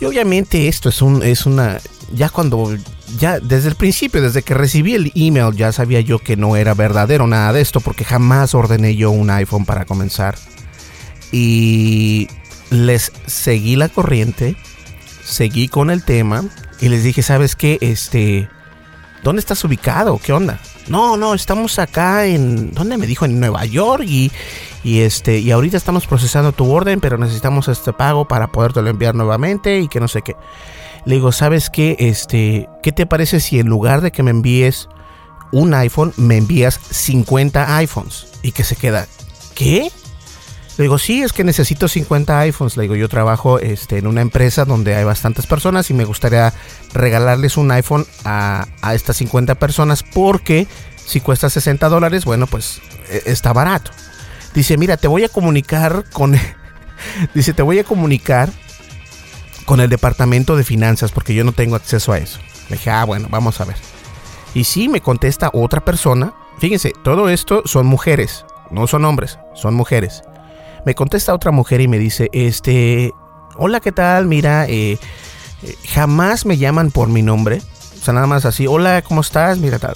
Y 0.00 0.04
obviamente 0.04 0.68
esto 0.68 0.88
es 0.88 1.00
un 1.02 1.22
es 1.22 1.46
una 1.46 1.78
ya 2.12 2.28
cuando 2.28 2.76
ya 3.18 3.38
desde 3.38 3.68
el 3.68 3.76
principio 3.76 4.20
desde 4.20 4.42
que 4.42 4.54
recibí 4.54 4.94
el 4.94 5.12
email 5.14 5.54
ya 5.54 5.72
sabía 5.72 6.00
yo 6.00 6.18
que 6.18 6.36
no 6.36 6.56
era 6.56 6.74
verdadero 6.74 7.26
nada 7.26 7.52
de 7.52 7.60
esto 7.60 7.80
porque 7.80 8.04
jamás 8.04 8.54
ordené 8.54 8.96
yo 8.96 9.10
un 9.10 9.30
iPhone 9.30 9.64
para 9.64 9.84
comenzar. 9.84 10.36
Y 11.30 12.28
les 12.70 13.12
seguí 13.26 13.76
la 13.76 13.88
corriente 13.88 14.56
seguí 15.24 15.68
con 15.68 15.90
el 15.90 16.04
tema 16.04 16.44
y 16.82 16.88
les 16.88 17.04
dije, 17.04 17.22
¿sabes 17.22 17.54
qué? 17.54 17.78
Este, 17.80 18.48
¿dónde 19.22 19.38
estás 19.38 19.62
ubicado? 19.64 20.18
¿Qué 20.18 20.32
onda? 20.32 20.58
No, 20.88 21.16
no, 21.16 21.32
estamos 21.32 21.78
acá 21.78 22.26
en, 22.26 22.72
¿dónde 22.72 22.98
me 22.98 23.06
dijo? 23.06 23.24
En 23.24 23.38
Nueva 23.38 23.64
York 23.64 24.02
y, 24.04 24.32
y 24.82 25.02
este, 25.02 25.38
y 25.38 25.52
ahorita 25.52 25.76
estamos 25.76 26.08
procesando 26.08 26.50
tu 26.50 26.68
orden, 26.68 27.00
pero 27.00 27.18
necesitamos 27.18 27.68
este 27.68 27.92
pago 27.92 28.26
para 28.26 28.48
podértelo 28.48 28.90
enviar 28.90 29.14
nuevamente 29.14 29.78
y 29.78 29.86
que 29.86 30.00
no 30.00 30.08
sé 30.08 30.22
qué. 30.22 30.34
Le 31.04 31.14
digo, 31.14 31.30
¿sabes 31.30 31.70
qué? 31.70 31.94
Este, 32.00 32.68
¿qué 32.82 32.90
te 32.90 33.06
parece 33.06 33.38
si 33.38 33.60
en 33.60 33.68
lugar 33.68 34.00
de 34.00 34.10
que 34.10 34.24
me 34.24 34.32
envíes 34.32 34.88
un 35.52 35.72
iPhone, 35.74 36.12
me 36.16 36.36
envías 36.36 36.80
50 36.90 37.76
iPhones? 37.76 38.26
Y 38.42 38.50
que 38.50 38.64
se 38.64 38.74
queda, 38.74 39.06
¿qué? 39.54 39.92
Le 40.78 40.84
digo, 40.84 40.98
sí, 40.98 41.22
es 41.22 41.32
que 41.32 41.44
necesito 41.44 41.86
50 41.86 42.38
iPhones. 42.40 42.76
Le 42.76 42.84
digo, 42.84 42.94
yo 42.94 43.08
trabajo 43.08 43.58
este, 43.58 43.98
en 43.98 44.06
una 44.06 44.22
empresa 44.22 44.64
donde 44.64 44.94
hay 44.94 45.04
bastantes 45.04 45.46
personas 45.46 45.90
y 45.90 45.94
me 45.94 46.04
gustaría 46.04 46.52
regalarles 46.94 47.56
un 47.56 47.70
iPhone 47.70 48.06
a, 48.24 48.66
estas 48.94 49.18
50 49.18 49.56
personas 49.56 50.02
porque 50.02 50.66
si 51.04 51.20
cuesta 51.20 51.50
60 51.50 51.88
dólares, 51.88 52.24
bueno, 52.24 52.46
pues 52.46 52.80
e, 53.10 53.22
está 53.26 53.52
barato. 53.52 53.90
Dice, 54.54 54.78
mira, 54.78 54.96
te 54.96 55.08
voy 55.08 55.24
a 55.24 55.28
comunicar 55.28 56.04
con... 56.10 56.34
dice, 57.34 57.52
te 57.52 57.62
voy 57.62 57.78
a 57.78 57.84
comunicar 57.84 58.50
con 59.66 59.80
el 59.80 59.90
departamento 59.90 60.56
de 60.56 60.64
finanzas 60.64 61.12
porque 61.12 61.34
yo 61.34 61.44
no 61.44 61.52
tengo 61.52 61.76
acceso 61.76 62.12
a 62.12 62.18
eso. 62.18 62.38
Le 62.70 62.76
dije, 62.76 62.90
ah, 62.90 63.04
bueno, 63.04 63.28
vamos 63.30 63.60
a 63.60 63.66
ver. 63.66 63.76
Y 64.54 64.64
sí, 64.64 64.88
me 64.88 65.02
contesta 65.02 65.50
otra 65.52 65.84
persona. 65.84 66.32
Fíjense, 66.58 66.92
todo 67.04 67.28
esto 67.28 67.62
son 67.66 67.86
mujeres, 67.86 68.46
no 68.70 68.86
son 68.86 69.04
hombres, 69.04 69.38
son 69.54 69.74
mujeres. 69.74 70.22
Me 70.84 70.94
contesta 70.94 71.34
otra 71.34 71.52
mujer 71.52 71.80
y 71.80 71.88
me 71.88 71.98
dice, 71.98 72.28
este, 72.32 73.12
hola, 73.56 73.80
¿qué 73.80 73.92
tal? 73.92 74.26
Mira, 74.26 74.66
eh, 74.66 74.98
eh, 75.62 75.76
jamás 75.88 76.44
me 76.44 76.58
llaman 76.58 76.90
por 76.90 77.08
mi 77.08 77.22
nombre. 77.22 77.62
O 78.00 78.04
sea, 78.04 78.14
nada 78.14 78.26
más 78.26 78.44
así, 78.44 78.66
hola, 78.66 79.02
¿cómo 79.02 79.20
estás? 79.20 79.58
Mira, 79.58 79.78
tal. 79.78 79.94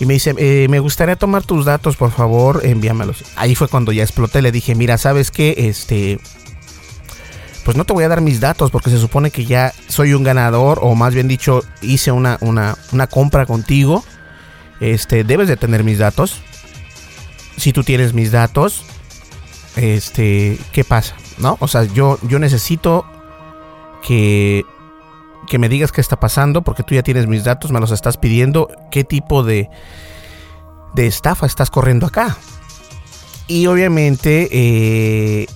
Y 0.00 0.04
me 0.04 0.14
dice, 0.14 0.34
eh, 0.36 0.66
me 0.68 0.80
gustaría 0.80 1.16
tomar 1.16 1.44
tus 1.44 1.64
datos, 1.64 1.96
por 1.96 2.10
favor, 2.10 2.60
envíamelos. 2.64 3.24
Ahí 3.36 3.54
fue 3.54 3.68
cuando 3.68 3.92
ya 3.92 4.02
exploté, 4.02 4.42
le 4.42 4.52
dije, 4.52 4.74
mira, 4.74 4.98
¿sabes 4.98 5.30
qué? 5.30 5.54
Este, 5.56 6.18
pues 7.64 7.76
no 7.76 7.84
te 7.84 7.92
voy 7.92 8.04
a 8.04 8.08
dar 8.08 8.20
mis 8.20 8.40
datos 8.40 8.70
porque 8.70 8.90
se 8.90 8.98
supone 8.98 9.30
que 9.30 9.46
ya 9.46 9.72
soy 9.88 10.12
un 10.12 10.24
ganador 10.24 10.80
o 10.82 10.94
más 10.94 11.14
bien 11.14 11.28
dicho, 11.28 11.62
hice 11.82 12.10
una, 12.10 12.36
una, 12.40 12.76
una 12.92 13.06
compra 13.06 13.46
contigo. 13.46 14.04
Este, 14.80 15.24
debes 15.24 15.48
de 15.48 15.56
tener 15.56 15.84
mis 15.84 15.98
datos. 15.98 16.42
Si 17.56 17.72
tú 17.72 17.84
tienes 17.84 18.12
mis 18.12 18.32
datos, 18.32 18.84
este, 19.76 20.58
¿qué 20.72 20.84
pasa? 20.84 21.14
¿No? 21.38 21.56
O 21.60 21.68
sea, 21.68 21.84
yo, 21.84 22.18
yo 22.22 22.38
necesito 22.38 23.06
que, 24.02 24.64
que 25.48 25.58
me 25.58 25.68
digas 25.68 25.92
qué 25.92 26.00
está 26.00 26.18
pasando, 26.18 26.62
porque 26.62 26.82
tú 26.82 26.94
ya 26.94 27.02
tienes 27.02 27.26
mis 27.26 27.44
datos, 27.44 27.70
me 27.70 27.80
los 27.80 27.90
estás 27.90 28.16
pidiendo, 28.16 28.68
qué 28.90 29.04
tipo 29.04 29.42
de, 29.42 29.68
de 30.94 31.06
estafa 31.06 31.46
estás 31.46 31.70
corriendo 31.70 32.06
acá. 32.06 32.36
Y 33.48 33.66
obviamente 33.66 34.48
eh, 34.50 35.46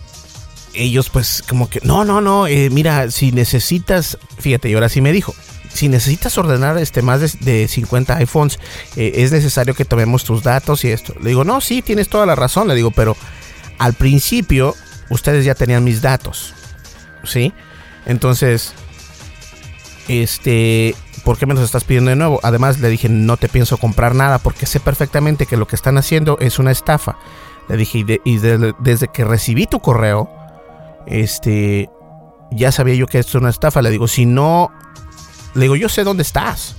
ellos 0.74 1.10
pues 1.10 1.42
como 1.48 1.68
que, 1.68 1.80
no, 1.82 2.04
no, 2.04 2.20
no, 2.20 2.46
eh, 2.46 2.70
mira, 2.70 3.10
si 3.10 3.32
necesitas, 3.32 4.18
fíjate, 4.38 4.70
y 4.70 4.74
ahora 4.74 4.88
sí 4.88 5.00
me 5.00 5.12
dijo, 5.12 5.34
si 5.72 5.88
necesitas 5.88 6.36
ordenar 6.38 6.78
este 6.78 7.02
más 7.02 7.40
de, 7.40 7.68
50 7.68 8.16
iPhones, 8.16 8.58
eh, 8.96 9.12
es 9.16 9.32
necesario 9.32 9.74
que 9.74 9.84
tomemos 9.84 10.24
tus 10.24 10.42
datos 10.42 10.84
y 10.84 10.88
esto. 10.88 11.14
Le 11.20 11.30
digo, 11.30 11.44
no, 11.44 11.60
sí, 11.60 11.82
tienes 11.82 12.08
toda 12.08 12.26
la 12.26 12.34
razón, 12.34 12.68
le 12.68 12.74
digo, 12.74 12.90
pero 12.90 13.16
al 13.80 13.94
principio 13.94 14.76
ustedes 15.08 15.44
ya 15.46 15.54
tenían 15.54 15.82
mis 15.82 16.02
datos, 16.02 16.54
¿sí? 17.24 17.54
Entonces, 18.04 18.74
este, 20.06 20.94
¿por 21.24 21.38
qué 21.38 21.46
me 21.46 21.54
los 21.54 21.64
estás 21.64 21.84
pidiendo 21.84 22.10
de 22.10 22.16
nuevo? 22.16 22.40
Además 22.42 22.78
le 22.78 22.90
dije, 22.90 23.08
no 23.08 23.38
te 23.38 23.48
pienso 23.48 23.78
comprar 23.78 24.14
nada 24.14 24.38
porque 24.38 24.66
sé 24.66 24.80
perfectamente 24.80 25.46
que 25.46 25.56
lo 25.56 25.66
que 25.66 25.76
están 25.76 25.96
haciendo 25.96 26.36
es 26.40 26.58
una 26.58 26.72
estafa. 26.72 27.16
Le 27.70 27.78
dije, 27.78 28.04
y, 28.22 28.38
desde 28.38 29.08
que 29.08 29.24
recibí 29.24 29.66
tu 29.66 29.80
correo, 29.80 30.30
este, 31.06 31.88
ya 32.50 32.70
sabía 32.70 32.96
yo 32.96 33.06
que 33.06 33.18
esto 33.18 33.38
es 33.38 33.42
una 33.42 33.50
estafa. 33.50 33.80
Le 33.80 33.88
digo, 33.88 34.08
si 34.08 34.26
no, 34.26 34.70
le 35.54 35.62
digo, 35.62 35.76
yo 35.76 35.88
sé 35.88 36.04
dónde 36.04 36.22
estás. 36.22 36.76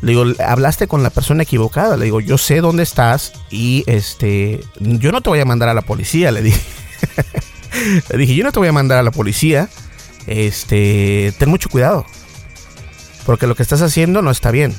Le 0.00 0.12
digo, 0.12 0.24
hablaste 0.44 0.86
con 0.86 1.02
la 1.02 1.10
persona 1.10 1.42
equivocada. 1.42 1.96
Le 1.96 2.04
digo, 2.04 2.20
yo 2.20 2.38
sé 2.38 2.60
dónde 2.60 2.82
estás 2.82 3.32
y 3.50 3.84
este, 3.86 4.60
yo 4.78 5.10
no 5.10 5.20
te 5.20 5.30
voy 5.30 5.40
a 5.40 5.44
mandar 5.44 5.68
a 5.68 5.74
la 5.74 5.82
policía. 5.82 6.30
Le 6.30 6.42
dije, 6.42 6.60
le 8.10 8.18
dije, 8.18 8.34
yo 8.34 8.44
no 8.44 8.52
te 8.52 8.58
voy 8.58 8.68
a 8.68 8.72
mandar 8.72 8.98
a 8.98 9.02
la 9.02 9.10
policía. 9.10 9.68
Este, 10.26 11.34
ten 11.38 11.48
mucho 11.48 11.68
cuidado. 11.68 12.06
Porque 13.26 13.46
lo 13.46 13.56
que 13.56 13.62
estás 13.62 13.82
haciendo 13.82 14.22
no 14.22 14.30
está 14.30 14.50
bien. 14.50 14.74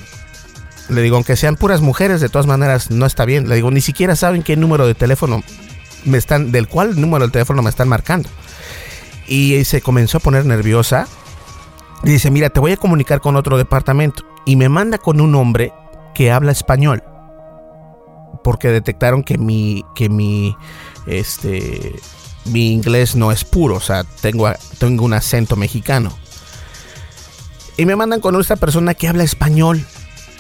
Le 0.88 1.02
digo, 1.02 1.18
aunque 1.18 1.36
sean 1.36 1.56
puras 1.56 1.82
mujeres, 1.82 2.22
de 2.22 2.30
todas 2.30 2.48
maneras 2.48 2.90
no 2.90 3.06
está 3.06 3.26
bien. 3.26 3.50
Le 3.50 3.56
digo, 3.56 3.72
ni 3.72 3.82
siquiera 3.82 4.16
saben 4.16 4.42
qué 4.42 4.56
número 4.56 4.88
de 4.88 4.96
teléfono 4.96 5.44
me 6.06 6.18
están, 6.18 6.52
del 6.52 6.68
cual 6.68 7.00
número 7.00 7.26
de 7.26 7.32
teléfono 7.32 7.62
me 7.62 7.70
están 7.70 7.90
marcando. 7.90 8.30
Y 9.28 9.64
se 9.66 9.82
comenzó 9.82 10.18
a 10.18 10.22
poner 10.22 10.46
nerviosa. 10.46 11.08
Y 12.04 12.12
dice, 12.12 12.32
mira, 12.32 12.50
te 12.50 12.60
voy 12.60 12.72
a 12.72 12.78
comunicar 12.78 13.20
con 13.20 13.36
otro 13.36 13.58
departamento. 13.58 14.29
Y 14.46 14.56
me 14.56 14.70
manda 14.70 14.98
con 14.98 15.22
un 15.22 15.36
hombre 15.36 15.74
que 16.14 16.32
habla 16.32 16.52
español. 16.52 17.04
Porque 18.44 18.70
detectaron 18.70 19.24
que 19.24 19.38
mi, 19.38 19.84
que 19.96 20.10
mi, 20.10 20.56
este, 21.06 22.00
mi 22.46 22.72
inglés 22.72 23.16
no 23.16 23.32
es 23.32 23.44
puro. 23.44 23.76
O 23.76 23.82
sea, 23.82 24.04
tengo, 24.22 24.50
tengo 24.78 25.06
un 25.06 25.14
acento 25.14 25.56
mexicano. 25.56 26.12
Y 27.78 27.86
me 27.86 27.96
mandan 27.96 28.20
con 28.20 28.40
esta 28.40 28.56
persona 28.56 28.94
que 28.94 29.08
habla 29.08 29.24
español. 29.24 29.86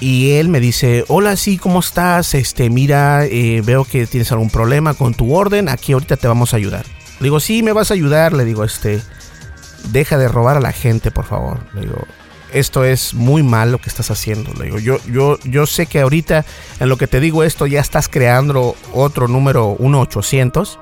Y 0.01 0.31
él 0.31 0.47
me 0.47 0.59
dice, 0.59 1.03
hola, 1.09 1.35
sí, 1.35 1.57
¿cómo 1.57 1.79
estás? 1.81 2.33
Este, 2.33 2.69
mira, 2.69 3.25
eh, 3.25 3.61
veo 3.65 3.83
que 3.83 4.07
tienes 4.07 4.31
algún 4.31 4.49
problema 4.49 4.93
con 4.93 5.13
tu 5.13 5.35
orden, 5.35 5.67
aquí 5.67 5.91
ahorita 5.91 6.15
te 6.15 6.27
vamos 6.27 6.53
a 6.53 6.57
ayudar. 6.57 6.85
Le 7.19 7.25
digo, 7.25 7.41
sí, 7.41 7.63
me 7.63 7.73
vas 7.73 7.91
a 7.91 7.95
ayudar. 7.95 8.31
Le 8.31 8.45
digo, 8.45 8.63
este, 8.63 9.01
deja 9.91 10.17
de 10.17 10.27
robar 10.27 10.57
a 10.57 10.61
la 10.61 10.71
gente, 10.71 11.11
por 11.11 11.25
favor. 11.25 11.59
Le 11.73 11.81
digo, 11.81 12.07
esto 12.53 12.83
es 12.83 13.13
muy 13.13 13.43
mal 13.43 13.71
lo 13.71 13.79
que 13.79 13.89
estás 13.89 14.11
haciendo. 14.11 14.51
Le 14.53 14.65
digo, 14.65 14.79
yo, 14.79 14.97
yo, 15.05 15.37
yo 15.43 15.65
sé 15.65 15.85
que 15.85 16.01
ahorita 16.01 16.45
en 16.79 16.89
lo 16.89 16.97
que 16.97 17.07
te 17.07 17.19
digo 17.19 17.43
esto 17.43 17.67
ya 17.67 17.79
estás 17.79 18.07
creando 18.07 18.75
otro 18.93 19.27
número 19.27 19.75
1800, 19.79 20.79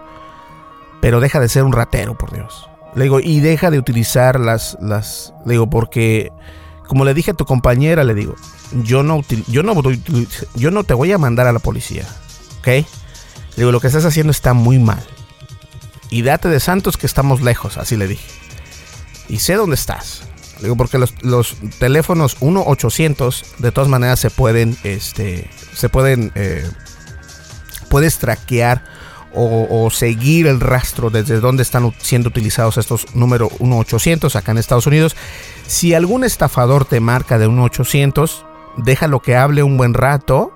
pero 1.01 1.19
deja 1.19 1.39
de 1.39 1.49
ser 1.49 1.63
un 1.63 1.73
ratero, 1.73 2.17
por 2.17 2.33
Dios. 2.33 2.69
Le 2.95 3.03
digo, 3.03 3.19
y 3.19 3.39
deja 3.39 3.69
de 3.69 3.79
utilizar 3.79 4.39
las, 4.39 4.77
las, 4.81 5.33
le 5.45 5.53
digo, 5.53 5.69
porque 5.69 6.31
como 6.87 7.05
le 7.05 7.13
dije 7.13 7.31
a 7.31 7.33
tu 7.33 7.45
compañera, 7.45 8.03
le 8.03 8.13
digo, 8.13 8.35
yo 8.83 9.03
no, 9.03 9.21
yo 9.47 9.63
no, 9.63 9.75
yo 10.55 10.71
no 10.71 10.83
te 10.83 10.93
voy 10.93 11.11
a 11.11 11.17
mandar 11.17 11.47
a 11.47 11.51
la 11.51 11.59
policía, 11.59 12.05
¿ok? 12.59 12.67
Le 12.67 12.85
digo, 13.57 13.71
lo 13.71 13.79
que 13.79 13.87
estás 13.87 14.05
haciendo 14.05 14.31
está 14.31 14.53
muy 14.53 14.79
mal. 14.79 15.03
Y 16.09 16.21
date 16.21 16.47
de 16.47 16.59
santos 16.59 16.95
que 16.95 17.05
estamos 17.05 17.41
lejos, 17.41 17.77
así 17.77 17.97
le 17.97 18.07
dije. 18.07 18.25
Y 19.27 19.39
sé 19.39 19.55
dónde 19.55 19.75
estás. 19.75 20.26
Digo, 20.61 20.75
porque 20.75 20.97
los, 20.97 21.13
los 21.23 21.55
teléfonos 21.79 22.39
1-800 22.39 23.57
de 23.57 23.71
todas 23.71 23.89
maneras 23.89 24.19
se 24.19 24.29
pueden, 24.29 24.75
este, 24.83 25.49
se 25.73 25.89
pueden, 25.89 26.31
eh, 26.35 26.67
puedes 27.89 28.17
traquear 28.17 28.83
o, 29.39 29.89
seguir 29.91 30.47
el 30.47 30.59
rastro 30.59 31.11
desde 31.11 31.39
donde 31.39 31.61
están 31.61 31.93
siendo 31.99 32.29
utilizados 32.29 32.77
estos 32.77 33.13
números 33.13 33.51
1-800 33.59 34.35
acá 34.35 34.51
en 34.51 34.57
Estados 34.57 34.87
Unidos. 34.87 35.15
Si 35.67 35.93
algún 35.93 36.23
estafador 36.23 36.85
te 36.85 36.99
marca 36.99 37.37
de 37.37 37.47
1-800, 37.47 38.43
déjalo 38.77 39.19
que 39.21 39.35
hable 39.35 39.61
un 39.61 39.77
buen 39.77 39.93
rato 39.93 40.53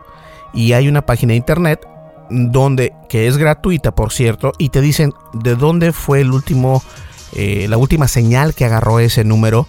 y 0.53 0.73
hay 0.73 0.87
una 0.87 1.05
página 1.05 1.31
de 1.31 1.37
internet 1.37 1.87
donde 2.29 2.93
que 3.09 3.27
es 3.27 3.37
gratuita 3.37 3.93
por 3.93 4.11
cierto 4.11 4.53
y 4.57 4.69
te 4.69 4.81
dicen 4.81 5.13
de 5.33 5.55
dónde 5.55 5.91
fue 5.91 6.21
el 6.21 6.31
último 6.31 6.81
eh, 7.33 7.67
la 7.69 7.77
última 7.77 8.07
señal 8.07 8.53
que 8.53 8.65
agarró 8.65 8.99
ese 8.99 9.23
número 9.23 9.67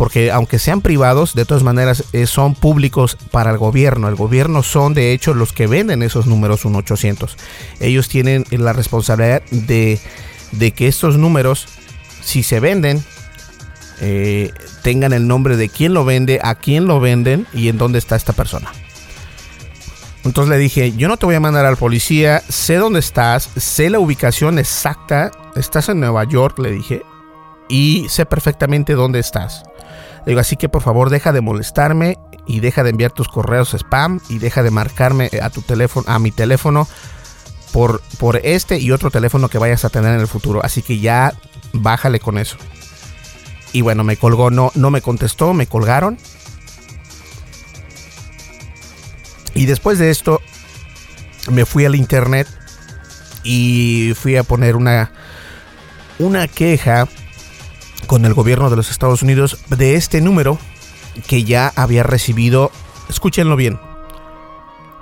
porque 0.00 0.30
aunque 0.30 0.58
sean 0.58 0.80
privados, 0.80 1.34
de 1.34 1.44
todas 1.44 1.62
maneras 1.62 2.04
eh, 2.14 2.26
son 2.26 2.54
públicos 2.54 3.18
para 3.30 3.50
el 3.50 3.58
gobierno. 3.58 4.08
El 4.08 4.14
gobierno 4.14 4.62
son 4.62 4.94
de 4.94 5.12
hecho 5.12 5.34
los 5.34 5.52
que 5.52 5.66
venden 5.66 6.02
esos 6.02 6.24
números 6.24 6.64
1800. 6.64 7.36
Ellos 7.80 8.08
tienen 8.08 8.46
la 8.50 8.72
responsabilidad 8.72 9.42
de, 9.50 10.00
que 10.74 10.88
estos 10.88 11.18
números, 11.18 11.66
si 12.22 12.42
se 12.42 12.60
venden, 12.60 13.04
eh, 14.00 14.54
tengan 14.82 15.12
el 15.12 15.28
nombre 15.28 15.58
de 15.58 15.68
quién 15.68 15.92
lo 15.92 16.06
vende, 16.06 16.40
a 16.42 16.54
quién 16.54 16.86
lo 16.86 16.98
venden 16.98 17.46
y 17.52 17.68
en 17.68 17.76
dónde 17.76 17.98
está 17.98 18.16
esta 18.16 18.32
persona. 18.32 18.72
Entonces 20.24 20.48
le 20.48 20.56
dije, 20.56 20.92
yo 20.92 21.08
no 21.08 21.18
te 21.18 21.26
voy 21.26 21.34
a 21.34 21.40
mandar 21.40 21.66
al 21.66 21.76
policía, 21.76 22.42
sé 22.48 22.76
dónde 22.76 23.00
estás, 23.00 23.50
sé 23.54 23.90
la 23.90 23.98
ubicación 23.98 24.58
exacta, 24.58 25.30
estás 25.56 25.90
en 25.90 26.00
Nueva 26.00 26.24
York, 26.24 26.58
le 26.58 26.70
dije, 26.70 27.02
y 27.68 28.06
sé 28.08 28.24
perfectamente 28.24 28.94
dónde 28.94 29.18
estás. 29.18 29.62
Digo, 30.26 30.40
así 30.40 30.56
que 30.56 30.68
por 30.68 30.82
favor 30.82 31.10
deja 31.10 31.32
de 31.32 31.40
molestarme 31.40 32.18
y 32.46 32.60
deja 32.60 32.82
de 32.82 32.90
enviar 32.90 33.12
tus 33.12 33.28
correos 33.28 33.74
spam 33.74 34.20
y 34.28 34.38
deja 34.38 34.62
de 34.62 34.70
marcarme 34.70 35.30
a 35.42 35.50
tu 35.50 35.62
teléfono, 35.62 36.04
a 36.08 36.18
mi 36.18 36.30
teléfono 36.30 36.86
por, 37.72 38.02
por 38.18 38.36
este 38.36 38.78
y 38.78 38.92
otro 38.92 39.10
teléfono 39.10 39.48
que 39.48 39.58
vayas 39.58 39.84
a 39.84 39.90
tener 39.90 40.14
en 40.14 40.20
el 40.20 40.28
futuro. 40.28 40.60
Así 40.64 40.82
que 40.82 40.98
ya 40.98 41.32
bájale 41.72 42.20
con 42.20 42.38
eso. 42.38 42.56
Y 43.72 43.82
bueno, 43.82 44.04
me 44.04 44.16
colgó, 44.16 44.50
no, 44.50 44.72
no 44.74 44.90
me 44.90 45.00
contestó, 45.00 45.54
me 45.54 45.66
colgaron. 45.66 46.18
Y 49.54 49.66
después 49.66 49.98
de 49.98 50.10
esto, 50.10 50.40
me 51.50 51.64
fui 51.64 51.84
al 51.84 51.94
internet 51.94 52.48
y 53.42 54.12
fui 54.16 54.36
a 54.36 54.42
poner 54.42 54.76
una, 54.76 55.12
una 56.18 56.48
queja 56.48 57.08
con 58.06 58.24
el 58.24 58.34
gobierno 58.34 58.70
de 58.70 58.76
los 58.76 58.90
Estados 58.90 59.22
Unidos 59.22 59.58
de 59.68 59.94
este 59.94 60.20
número 60.20 60.58
que 61.26 61.44
ya 61.44 61.72
había 61.76 62.02
recibido, 62.02 62.70
escúchenlo 63.08 63.56
bien, 63.56 63.78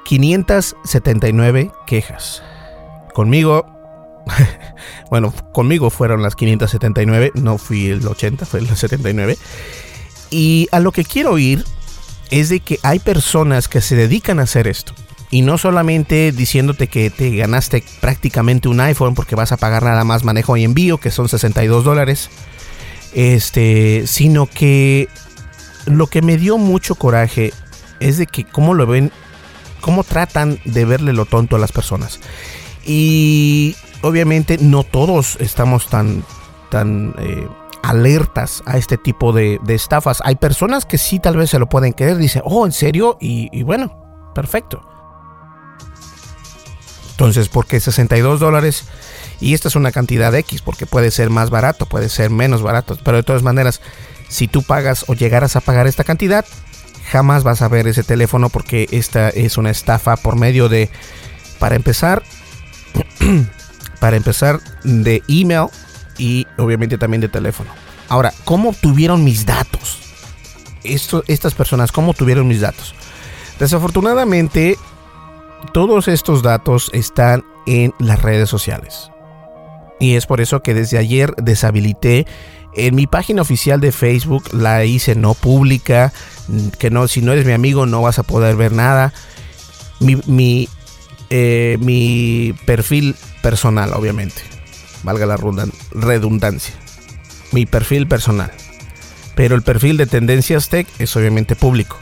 579 0.05 1.71
quejas. 1.87 2.43
Conmigo, 3.13 3.67
bueno, 5.11 5.35
conmigo 5.53 5.91
fueron 5.91 6.23
las 6.23 6.35
579, 6.35 7.33
no 7.35 7.59
fui 7.59 7.89
el 7.89 8.07
80, 8.07 8.47
fue 8.47 8.61
el 8.61 8.75
79. 8.75 9.37
Y 10.31 10.69
a 10.73 10.81
lo 10.81 10.93
que 10.93 11.05
quiero 11.05 11.39
ir 11.39 11.65
es 12.31 12.49
de 12.49 12.61
que 12.61 12.79
hay 12.83 12.99
personas 12.99 13.69
que 13.69 13.81
se 13.81 13.97
dedican 13.97 14.41
a 14.41 14.45
hacer 14.45 14.67
esto. 14.67 14.95
Y 15.31 15.43
no 15.43 15.59
solamente 15.59 16.33
diciéndote 16.33 16.89
que 16.89 17.11
te 17.11 17.37
ganaste 17.37 17.85
prácticamente 18.01 18.69
un 18.69 18.81
iPhone 18.81 19.15
porque 19.15 19.35
vas 19.35 19.53
a 19.53 19.59
pagar 19.59 19.83
nada 19.83 20.05
más 20.05 20.25
manejo 20.25 20.57
y 20.57 20.65
envío, 20.65 20.99
que 20.99 21.11
son 21.11 21.29
62 21.29 21.85
dólares 21.85 22.31
este, 23.15 24.07
sino 24.07 24.47
que 24.47 25.09
lo 25.87 26.07
que 26.07 26.23
me 26.23 26.37
dio 26.37 26.59
mucho 26.59 26.95
coraje 26.95 27.53
es 28.01 28.19
de 28.19 28.27
que 28.27 28.45
cómo 28.45 28.75
lo 28.75 28.87
ven, 28.87 29.11
cómo 29.81 30.05
tratan 30.05 30.61
de 30.65 30.85
verle 30.85 31.13
lo 31.13 31.25
tonto 31.25 31.57
a 31.57 31.59
las 31.59 31.73
personas. 31.73 32.21
Y 32.85 33.77
obviamente 34.03 34.59
no 34.59 34.85
todos 34.85 35.37
estamos 35.41 35.89
tan, 35.89 36.25
tan 36.71 37.15
eh, 37.19 37.47
alertas 37.83 38.63
a 38.67 38.77
este 38.77 38.99
tipo 38.99 39.33
de, 39.33 39.61
estafas. 39.69 40.21
Hay 40.25 40.37
personas 40.37 40.85
que 40.85 40.99
sí 40.99 41.19
tal 41.19 41.37
vez 41.37 41.51
se 41.51 41.59
lo 41.59 41.69
pueden 41.69 41.93
creer, 41.93 42.17
dicen, 42.17 42.43
oh, 42.45 42.67
¿en 42.67 42.73
serio? 42.73 43.17
Y, 43.21 43.49
y 43.53 43.63
bueno, 43.63 44.31
perfecto. 44.35 44.83
Entonces, 47.11 47.49
porque 47.49 47.81
62 47.81 48.39
dólares 48.39 48.85
y 49.41 49.55
esta 49.55 49.69
es 49.69 49.77
una 49.77 49.93
cantidad 49.93 50.35
X 50.35 50.63
porque 50.63 50.87
puede 50.87 51.11
ser 51.11 51.31
más 51.31 51.51
barato, 51.51 51.87
puede 51.87 52.09
ser 52.09 52.31
menos 52.31 52.63
barato, 52.63 52.99
pero 53.05 53.19
de 53.19 53.23
todas 53.23 53.43
maneras, 53.43 53.81
si 54.29 54.49
tú 54.49 54.63
pagas 54.63 55.05
o 55.09 55.15
llegaras 55.15 55.57
a 55.57 55.61
pagar 55.61 55.87
esta 55.87 56.05
cantidad, 56.05 56.45
jamás 57.11 57.45
vas 57.45 57.63
a 57.63 57.69
ver 57.69 57.87
ese 57.87 58.03
teléfono 58.03 58.49
porque 58.49 58.89
esta 58.91 59.29
es 59.31 59.57
una 59.57 59.71
estafa 59.71 60.17
por 60.17 60.37
medio 60.37 60.69
de, 60.69 60.91
para 61.59 61.77
empezar, 61.77 62.23
para 64.01 64.17
empezar 64.17 64.61
de 64.85 65.23
email 65.29 65.69
y 66.19 66.47
obviamente 66.57 66.99
también 66.99 67.21
de 67.21 67.29
teléfono. 67.29 67.71
Ahora, 68.09 68.33
¿cómo 68.45 68.71
obtuvieron 68.71 69.25
mis 69.25 69.47
datos? 69.47 69.99
Estas 70.83 71.55
personas, 71.55 71.93
¿cómo 71.93 72.13
obtuvieron 72.13 72.49
mis 72.49 72.61
datos? 72.61 72.95
Desafortunadamente, 73.59 74.79
todos 75.73 76.09
estos 76.09 76.43
datos 76.43 76.91
están 76.93 77.45
en 77.67 77.93
las 77.99 78.23
redes 78.23 78.49
sociales. 78.49 79.11
Y 80.01 80.15
es 80.15 80.27
por 80.27 80.41
eso 80.41 80.63
que 80.63 80.75
desde 80.75 80.99
ayer 80.99 81.35
deshabilité 81.37 82.27
en 82.75 82.95
mi 82.95 83.07
página 83.07 83.43
oficial 83.43 83.81
de 83.81 83.93
Facebook, 83.93 84.53
la 84.53 84.85
hice 84.85 85.15
no 85.15 85.35
pública, 85.35 86.13
que 86.79 86.91
no, 86.91 87.09
si 87.09 87.23
no 87.23 87.33
eres 87.33 87.45
mi 87.45 87.53
amigo 87.53 87.87
no 87.87 88.03
vas 88.03 88.19
a 88.19 88.23
poder 88.23 88.57
ver 88.57 88.73
nada. 88.73 89.13
Mi, 90.01 90.17
mi, 90.27 90.69
eh, 91.31 91.77
mi 91.81 92.55
perfil 92.67 93.17
personal, 93.43 93.93
obviamente. 93.95 94.43
Valga 95.03 95.27
la 95.27 95.39
redundancia. 95.93 96.75
Mi 97.53 97.67
perfil 97.67 98.07
personal. 98.07 98.53
Pero 99.35 99.55
el 99.55 99.63
perfil 99.63 99.97
de 99.97 100.07
Tendencias 100.07 100.69
Tech 100.69 100.87
es 100.99 101.17
obviamente 101.17 101.57
público. 101.57 101.97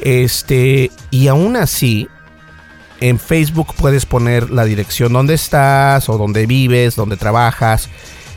Este, 0.00 0.90
y 1.10 1.28
aún 1.28 1.56
así, 1.56 2.08
en 3.02 3.18
Facebook 3.18 3.74
puedes 3.76 4.06
poner 4.06 4.50
la 4.50 4.64
dirección 4.64 5.12
donde 5.12 5.34
estás 5.34 6.08
o 6.08 6.18
donde 6.18 6.46
vives, 6.46 6.94
donde 6.94 7.16
trabajas. 7.16 7.88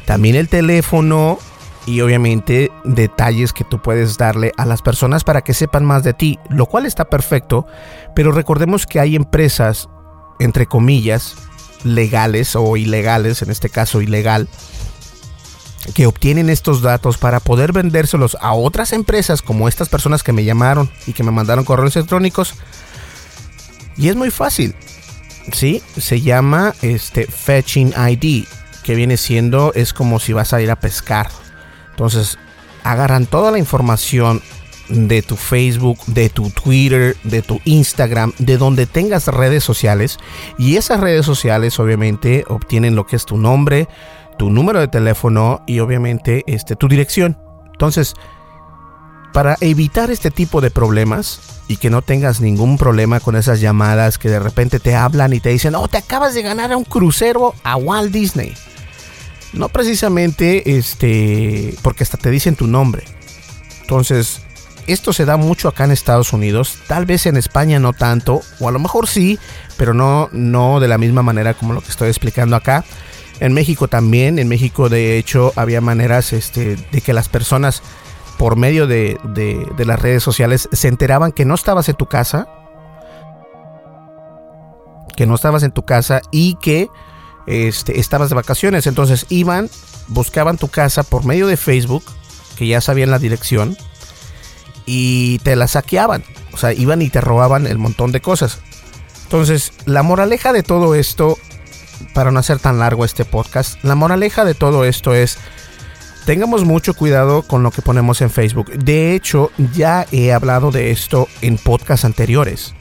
también 0.05 0.35
el 0.35 0.49
teléfono 0.49 1.39
y 1.85 2.01
obviamente 2.01 2.71
detalles 2.83 3.53
que 3.53 3.63
tú 3.63 3.79
puedes 3.79 4.17
darle 4.17 4.51
a 4.57 4.65
las 4.65 4.81
personas 4.81 5.23
para 5.23 5.41
que 5.41 5.53
sepan 5.53 5.85
más 5.85 6.03
de 6.03 6.13
ti, 6.13 6.39
lo 6.49 6.65
cual 6.65 6.87
está 6.87 7.05
perfecto, 7.05 7.67
pero 8.15 8.31
recordemos 8.31 8.87
que 8.87 8.99
hay 8.99 9.15
empresas, 9.15 9.87
entre 10.39 10.65
comillas, 10.65 11.35
legales 11.83 12.55
o 12.55 12.75
ilegales, 12.75 13.43
en 13.43 13.51
este 13.51 13.69
caso 13.69 14.01
ilegal, 14.01 14.47
que 15.93 16.07
obtienen 16.07 16.49
estos 16.49 16.81
datos 16.81 17.19
para 17.19 17.39
poder 17.39 17.71
vendérselos 17.71 18.35
a 18.41 18.53
otras 18.53 18.93
empresas 18.93 19.43
como 19.43 19.67
estas 19.67 19.89
personas 19.89 20.23
que 20.23 20.33
me 20.33 20.43
llamaron 20.43 20.89
y 21.05 21.13
que 21.13 21.23
me 21.23 21.31
mandaron 21.31 21.65
correos 21.65 21.95
electrónicos. 21.95 22.55
Y 23.97 24.09
es 24.09 24.15
muy 24.15 24.31
fácil. 24.31 24.75
Sí, 25.51 25.81
se 25.97 26.21
llama 26.21 26.73
este 26.81 27.25
Fetching 27.27 27.93
ID, 27.95 28.45
que 28.83 28.95
viene 28.95 29.17
siendo 29.17 29.73
es 29.73 29.93
como 29.93 30.19
si 30.19 30.33
vas 30.33 30.53
a 30.53 30.61
ir 30.61 30.71
a 30.71 30.75
pescar. 30.75 31.29
Entonces, 31.91 32.37
agarran 32.83 33.25
toda 33.25 33.51
la 33.51 33.59
información 33.59 34.41
de 34.89 35.21
tu 35.21 35.35
Facebook, 35.35 35.97
de 36.07 36.29
tu 36.29 36.49
Twitter, 36.49 37.15
de 37.23 37.41
tu 37.41 37.59
Instagram, 37.65 38.33
de 38.37 38.57
donde 38.57 38.85
tengas 38.85 39.27
redes 39.27 39.63
sociales 39.63 40.19
y 40.57 40.77
esas 40.77 40.99
redes 40.99 41.25
sociales 41.25 41.79
obviamente 41.79 42.43
obtienen 42.47 42.95
lo 42.95 43.05
que 43.05 43.15
es 43.15 43.25
tu 43.25 43.37
nombre, 43.37 43.87
tu 44.37 44.49
número 44.49 44.79
de 44.79 44.87
teléfono 44.87 45.63
y 45.65 45.79
obviamente 45.79 46.43
este, 46.47 46.75
tu 46.75 46.87
dirección. 46.87 47.39
Entonces, 47.71 48.13
para 49.35 49.57
evitar 49.59 50.11
este 50.11 50.31
tipo 50.31 50.61
de 50.61 50.71
problemas 50.71 51.41
y 51.67 51.75
que 51.75 51.89
no 51.89 52.01
tengas 52.01 52.39
ningún 52.39 52.77
problema 52.77 53.19
con 53.19 53.35
esas 53.35 53.59
llamadas 53.59 54.17
que 54.17 54.29
de 54.29 54.39
repente 54.39 54.79
te 54.79 54.95
hablan 54.95 55.33
y 55.33 55.41
te 55.41 55.49
dicen, 55.49 55.75
oh, 55.75 55.89
te 55.89 55.97
acabas 55.97 56.33
de 56.35 56.41
ganar 56.41 56.71
a 56.71 56.77
un 56.77 56.85
crucero 56.85 57.53
a 57.61 57.75
Walt 57.75 58.13
Disney. 58.13 58.53
No 59.51 59.67
precisamente 59.67 60.77
este, 60.77 61.75
porque 61.81 62.03
hasta 62.03 62.17
te 62.17 62.31
dicen 62.31 62.55
tu 62.55 62.65
nombre. 62.65 63.03
Entonces, 63.81 64.39
esto 64.87 65.11
se 65.11 65.25
da 65.25 65.35
mucho 65.35 65.67
acá 65.67 65.83
en 65.83 65.91
Estados 65.91 66.31
Unidos, 66.31 66.77
tal 66.87 67.05
vez 67.05 67.25
en 67.25 67.35
España 67.35 67.77
no 67.77 67.91
tanto, 67.91 68.39
o 68.61 68.69
a 68.69 68.71
lo 68.71 68.79
mejor 68.79 69.05
sí, 69.05 69.37
pero 69.75 69.93
no, 69.93 70.29
no 70.31 70.79
de 70.79 70.87
la 70.87 70.97
misma 70.97 71.23
manera 71.23 71.55
como 71.55 71.73
lo 71.73 71.81
que 71.81 71.91
estoy 71.91 72.07
explicando 72.07 72.55
acá. 72.55 72.85
En 73.41 73.51
México 73.51 73.89
también, 73.89 74.39
en 74.39 74.47
México 74.47 74.87
de 74.87 75.17
hecho 75.17 75.51
había 75.57 75.81
maneras 75.81 76.31
este, 76.31 76.77
de 76.77 77.01
que 77.01 77.11
las 77.11 77.27
personas 77.27 77.83
por 78.37 78.55
medio 78.55 78.87
de, 78.87 79.17
las 79.77 79.99
redes 79.99 80.23
sociales 80.23 80.69
se 80.71 80.87
enteraban 80.87 81.31
que 81.31 81.45
no 81.45 81.55
estabas 81.55 81.89
en 81.89 81.95
tu 81.95 82.07
casa, 82.07 82.47
que 85.15 85.25
no 85.25 85.35
estabas 85.35 85.63
en 85.63 85.71
tu 85.71 85.83
casa 85.83 86.21
y 86.31 86.55
que 86.55 86.89
este, 87.47 87.99
estabas 87.99 88.29
de 88.29 88.35
vacaciones. 88.35 88.87
Entonces 88.87 89.25
iban, 89.29 89.69
buscaban 90.07 90.57
tu 90.57 90.67
casa 90.67 91.03
por 91.03 91.25
medio 91.25 91.47
de 91.47 91.57
Facebook, 91.57 92.03
que 92.57 92.67
ya 92.67 92.81
sabían 92.81 93.11
la 93.11 93.19
dirección, 93.19 93.77
y 94.85 95.39
te 95.39 95.55
la 95.55 95.67
saqueaban. 95.67 96.23
O 96.53 96.57
sea, 96.57 96.73
iban 96.73 97.01
y 97.01 97.09
te 97.09 97.21
robaban 97.21 97.67
el 97.67 97.77
montón 97.77 98.11
de 98.11 98.21
cosas. 98.21 98.59
Entonces, 99.23 99.73
la 99.85 100.03
moraleja 100.03 100.53
de 100.53 100.63
todo 100.63 100.95
esto 100.95 101.37
para 102.13 102.31
no 102.31 102.39
hacer 102.39 102.59
tan 102.59 102.79
largo 102.79 103.05
este 103.05 103.25
podcast, 103.25 103.83
la 103.83 103.95
moraleja 103.95 104.45
de 104.45 104.53
todo 104.53 104.85
esto 104.85 105.13
es, 105.13 105.37
tengamos 106.25 106.65
mucho 106.65 106.93
cuidado 106.93 107.43
con 107.43 107.63
lo 107.63 107.71
que 107.71 107.81
ponemos 107.81 108.21
en 108.21 108.29
Facebook. 108.29 108.71
De 108.71 109.13
hecho, 109.13 109.51
ya 109.73 110.05
he 110.11 110.33
hablado 110.33 110.71
de 110.71 110.91
esto 110.91 111.27
en 111.41 111.57
podcasts 111.57 112.05
anteriores. 112.05 112.73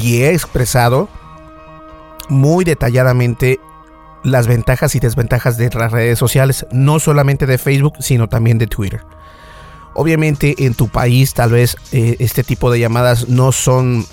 Y 0.00 0.22
he 0.22 0.32
expresado 0.32 1.08
muy 2.28 2.64
detalladamente 2.64 3.60
las 4.24 4.46
ventajas 4.46 4.94
y 4.94 5.00
desventajas 5.00 5.56
de 5.56 5.70
las 5.70 5.92
redes 5.92 6.18
sociales, 6.18 6.66
no 6.72 6.98
solamente 6.98 7.46
de 7.46 7.58
Facebook, 7.58 7.94
sino 8.00 8.28
también 8.28 8.58
de 8.58 8.66
Twitter. 8.66 9.02
Obviamente 9.94 10.64
en 10.64 10.74
tu 10.74 10.88
país 10.88 11.34
tal 11.34 11.52
vez 11.52 11.76
eh, 11.92 12.16
este 12.18 12.42
tipo 12.42 12.72
de 12.72 12.80
llamadas 12.80 13.28
no 13.28 13.52
son 13.52 14.04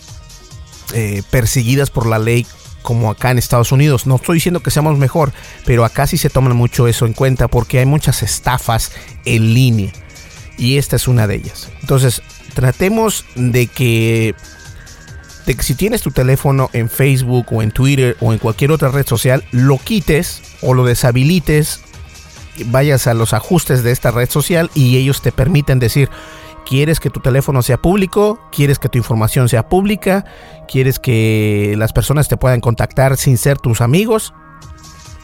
eh, 0.93 1.23
perseguidas 1.31 1.89
por 1.89 2.05
la 2.05 2.19
ley 2.19 2.45
como 2.81 3.09
acá 3.09 3.31
en 3.31 3.37
Estados 3.37 3.71
Unidos. 3.71 4.07
No 4.07 4.15
estoy 4.15 4.35
diciendo 4.35 4.61
que 4.61 4.71
seamos 4.71 4.97
mejor, 4.97 5.33
pero 5.65 5.85
acá 5.85 6.07
sí 6.07 6.17
se 6.17 6.29
toma 6.29 6.53
mucho 6.53 6.87
eso 6.87 7.05
en 7.05 7.13
cuenta 7.13 7.47
porque 7.47 7.79
hay 7.79 7.85
muchas 7.85 8.23
estafas 8.23 8.91
en 9.25 9.53
línea. 9.53 9.91
Y 10.57 10.77
esta 10.77 10.95
es 10.95 11.07
una 11.07 11.27
de 11.27 11.35
ellas. 11.35 11.69
Entonces, 11.81 12.21
tratemos 12.53 13.25
de 13.35 13.67
que 13.67 14.35
si 15.59 15.75
tienes 15.75 16.01
tu 16.01 16.11
teléfono 16.11 16.69
en 16.73 16.89
Facebook 16.89 17.47
o 17.51 17.61
en 17.61 17.71
Twitter 17.71 18.15
o 18.19 18.31
en 18.31 18.39
cualquier 18.39 18.71
otra 18.71 18.89
red 18.89 19.05
social, 19.05 19.43
lo 19.51 19.77
quites 19.77 20.41
o 20.61 20.73
lo 20.73 20.85
deshabilites, 20.85 21.81
vayas 22.65 23.07
a 23.07 23.13
los 23.13 23.33
ajustes 23.33 23.83
de 23.83 23.91
esta 23.91 24.11
red 24.11 24.29
social 24.29 24.69
y 24.73 24.97
ellos 24.97 25.21
te 25.21 25.31
permiten 25.31 25.79
decir, 25.79 26.09
¿Quieres 26.71 27.01
que 27.01 27.09
tu 27.09 27.19
teléfono 27.19 27.61
sea 27.63 27.81
público? 27.81 28.39
¿Quieres 28.49 28.79
que 28.79 28.87
tu 28.87 28.97
información 28.97 29.49
sea 29.49 29.67
pública? 29.67 30.23
¿Quieres 30.69 30.99
que 30.99 31.73
las 31.77 31.91
personas 31.91 32.29
te 32.29 32.37
puedan 32.37 32.61
contactar 32.61 33.17
sin 33.17 33.37
ser 33.37 33.57
tus 33.57 33.81
amigos? 33.81 34.33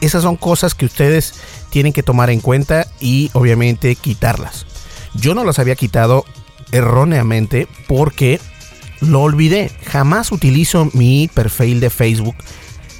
Esas 0.02 0.24
son 0.24 0.36
cosas 0.36 0.74
que 0.74 0.84
ustedes 0.84 1.32
tienen 1.70 1.94
que 1.94 2.02
tomar 2.02 2.28
en 2.28 2.40
cuenta 2.40 2.86
y 3.00 3.30
obviamente 3.32 3.96
quitarlas. 3.96 4.66
Yo 5.14 5.34
no 5.34 5.42
las 5.42 5.58
había 5.58 5.74
quitado 5.74 6.26
erróneamente 6.70 7.66
porque 7.86 8.42
lo 9.00 9.22
olvidé. 9.22 9.70
Jamás 9.86 10.32
utilizo 10.32 10.90
mi 10.92 11.30
perfil 11.32 11.80
de 11.80 11.88
Facebook. 11.88 12.36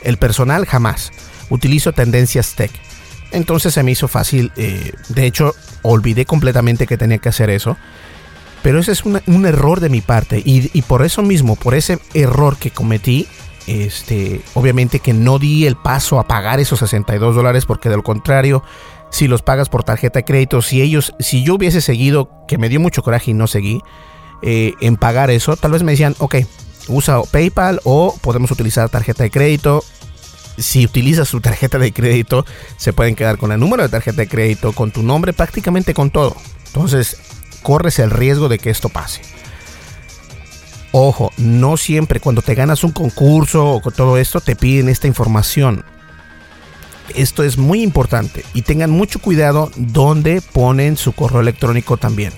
El 0.02 0.16
personal 0.16 0.64
jamás. 0.64 1.12
Utilizo 1.50 1.92
tendencias 1.92 2.54
tech. 2.54 2.70
Entonces 3.30 3.74
se 3.74 3.82
me 3.82 3.90
hizo 3.90 4.08
fácil. 4.08 4.52
Eh, 4.56 4.94
de 5.10 5.26
hecho, 5.26 5.54
olvidé 5.82 6.24
completamente 6.24 6.86
que 6.86 6.96
tenía 6.96 7.18
que 7.18 7.28
hacer 7.28 7.50
eso. 7.50 7.76
Pero 8.62 8.80
ese 8.80 8.92
es 8.92 9.04
un 9.04 9.46
error 9.46 9.80
de 9.80 9.88
mi 9.88 10.00
parte 10.00 10.42
y, 10.44 10.82
por 10.82 11.04
eso 11.04 11.22
mismo, 11.22 11.56
por 11.56 11.74
ese 11.74 11.98
error 12.14 12.56
que 12.56 12.70
cometí, 12.70 13.26
este, 13.66 14.40
obviamente 14.54 15.00
que 15.00 15.12
no 15.12 15.38
di 15.38 15.66
el 15.66 15.76
paso 15.76 16.18
a 16.18 16.26
pagar 16.26 16.58
esos 16.58 16.78
62 16.80 17.34
dólares 17.34 17.66
porque 17.66 17.88
de 17.88 17.96
lo 17.96 18.02
contrario, 18.02 18.62
si 19.10 19.28
los 19.28 19.42
pagas 19.42 19.68
por 19.68 19.84
tarjeta 19.84 20.18
de 20.18 20.24
crédito, 20.24 20.62
si 20.62 20.82
ellos, 20.82 21.14
si 21.20 21.44
yo 21.44 21.54
hubiese 21.54 21.80
seguido, 21.80 22.30
que 22.48 22.58
me 22.58 22.68
dio 22.68 22.80
mucho 22.80 23.02
coraje 23.02 23.30
y 23.30 23.34
no 23.34 23.46
seguí, 23.46 23.80
eh, 24.42 24.74
en 24.80 24.96
pagar 24.96 25.30
eso, 25.30 25.56
tal 25.56 25.72
vez 25.72 25.82
me 25.82 25.92
decían, 25.92 26.14
ok, 26.18 26.36
usa 26.88 27.22
PayPal 27.30 27.80
o 27.84 28.16
podemos 28.20 28.50
utilizar 28.50 28.88
tarjeta 28.88 29.22
de 29.22 29.30
crédito. 29.30 29.84
Si 30.56 30.84
utilizas 30.84 31.28
su 31.28 31.40
tarjeta 31.40 31.78
de 31.78 31.92
crédito, 31.92 32.44
se 32.76 32.92
pueden 32.92 33.14
quedar 33.14 33.38
con 33.38 33.52
el 33.52 33.60
número 33.60 33.84
de 33.84 33.88
tarjeta 33.88 34.16
de 34.16 34.28
crédito, 34.28 34.72
con 34.72 34.90
tu 34.90 35.02
nombre, 35.02 35.32
prácticamente 35.32 35.94
con 35.94 36.10
todo. 36.10 36.36
Entonces, 36.66 37.16
corres 37.62 37.98
el 37.98 38.10
riesgo 38.10 38.48
de 38.48 38.58
que 38.58 38.70
esto 38.70 38.88
pase. 38.88 39.22
Ojo, 40.92 41.32
no 41.36 41.76
siempre 41.76 42.20
cuando 42.20 42.42
te 42.42 42.54
ganas 42.54 42.82
un 42.82 42.92
concurso 42.92 43.80
o 43.84 43.90
todo 43.90 44.16
esto 44.16 44.40
te 44.40 44.56
piden 44.56 44.88
esta 44.88 45.06
información. 45.06 45.84
Esto 47.14 47.42
es 47.42 47.58
muy 47.58 47.82
importante 47.82 48.44
y 48.54 48.62
tengan 48.62 48.90
mucho 48.90 49.18
cuidado 49.18 49.70
donde 49.76 50.42
ponen 50.42 50.96
su 50.96 51.12
correo 51.12 51.40
electrónico 51.40 51.96
también. 51.96 52.32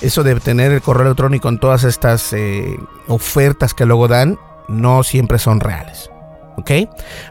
Eso 0.00 0.22
de 0.22 0.38
tener 0.40 0.72
el 0.72 0.82
correo 0.82 1.06
electrónico 1.06 1.48
en 1.48 1.58
todas 1.58 1.84
estas 1.84 2.32
eh, 2.32 2.76
ofertas 3.08 3.72
que 3.72 3.86
luego 3.86 4.08
dan 4.08 4.38
no 4.68 5.02
siempre 5.02 5.38
son 5.38 5.60
reales. 5.60 6.10
¿Ok? 6.56 6.70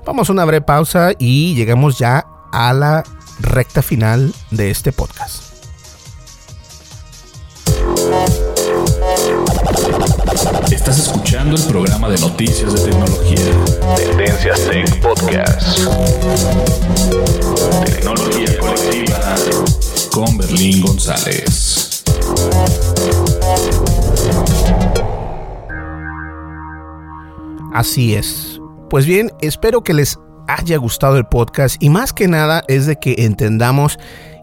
Vamos 0.05 0.29
a 0.29 0.33
una 0.33 0.45
breve 0.45 0.65
pausa 0.65 1.11
y 1.19 1.53
llegamos 1.53 1.99
ya 1.99 2.25
a 2.51 2.73
la 2.73 3.03
recta 3.39 3.81
final 3.81 4.33
de 4.51 4.71
este 4.71 4.91
podcast. 4.91 5.50
Estás 10.71 10.99
escuchando 10.99 11.55
el 11.55 11.63
programa 11.63 12.09
de 12.09 12.17
noticias 12.19 12.73
de 12.73 12.91
tecnología. 12.91 13.39
Tendencias 13.95 14.67
Tech 14.69 15.01
Podcast. 15.01 15.79
Tecnología 17.85 18.59
colectiva 18.59 19.35
con 20.11 20.37
Berlín 20.37 20.81
González. 20.81 22.03
Así 27.73 28.15
es. 28.15 28.59
Pues 28.89 29.05
bien, 29.05 29.31
espero 29.39 29.83
que 29.83 29.93
les 29.93 30.19
haya 30.47 30.77
gustado 30.77 31.17
el 31.17 31.25
podcast 31.25 31.81
y 31.81 31.89
más 31.89 32.11
que 32.11 32.27
nada 32.27 32.63
es 32.67 32.85
de 32.85 32.97
que 32.97 33.15
entendamos 33.19 33.97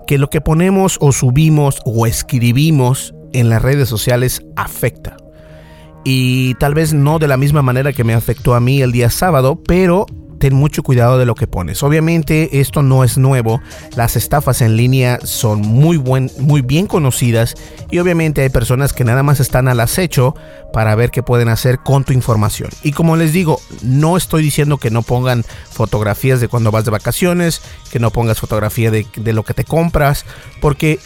que 0.07 0.17
lo 0.17 0.31
que 0.31 0.41
ponemos 0.41 0.97
o 1.01 1.13
subimos 1.13 1.81
o 1.85 2.07
escribimos 2.07 3.15
en 3.33 3.49
las 3.49 3.63
redes 3.63 3.89
sociales 3.89 4.43
afecta. 4.57 5.17
Y 6.05 6.55
tal 6.55 6.75
vez 6.75 6.95
no 6.95 7.19
de 7.19 7.29
la 7.29 7.37
misma 7.37 7.63
manera 7.63 7.93
que 7.93 8.05
me 8.05 8.15
afectó 8.15 8.55
a 8.55 8.61
mí 8.61 8.81
el 8.81 8.93
día 8.93 9.11
sábado, 9.11 9.61
pero 9.67 10.07
ten 10.39 10.55
mucho 10.55 10.83
cuidado 10.83 11.19
de 11.19 11.27
lo 11.27 11.35
que 11.35 11.47
pones. 11.47 11.83
Obviamente 11.83 12.61
esto 12.61 12.83
no 12.83 13.05
es 13.05 13.19
nuevo, 13.19 13.61
las 13.97 14.17
estafas 14.17 14.63
en 14.63 14.77
línea 14.77 15.19
son 15.25 15.61
muy, 15.61 15.97
buen, 15.97 16.31
muy 16.39 16.63
bien 16.63 16.87
conocidas 16.87 17.55
y 17.91 17.99
obviamente 17.99 18.43
hay 18.43 18.49
personas 18.49 18.93
que 18.93 19.05
nada 19.05 19.23
más 19.23 19.41
están 19.41 19.69
al 19.69 19.81
acecho 19.81 20.35
para 20.73 20.95
ver 20.95 21.11
qué 21.11 21.23
pueden 21.23 21.49
hacer 21.49 21.79
con 21.81 22.05
tu 22.05 22.13
información. 22.13 22.71
Y 22.83 22.93
como 22.93 23.17
les 23.17 23.33
digo, 23.33 23.61
no 23.83 24.17
estoy 24.17 24.43
diciendo 24.43 24.79
que 24.79 24.91
no 24.91 25.03
pongan 25.03 25.45
fotografías 25.71 26.41
de 26.41 26.49
cuando 26.49 26.71
vas 26.71 26.85
de 26.85 26.91
vacaciones, 26.91 27.61
que 27.91 27.99
no 27.99 28.11
pongas 28.11 28.39
fotografía 28.39 28.91
de, 28.91 29.07
de 29.17 29.33
lo 29.33 29.45
que 29.45 29.55
te 29.55 29.65
compras, 29.65 30.25
porque 30.61 30.99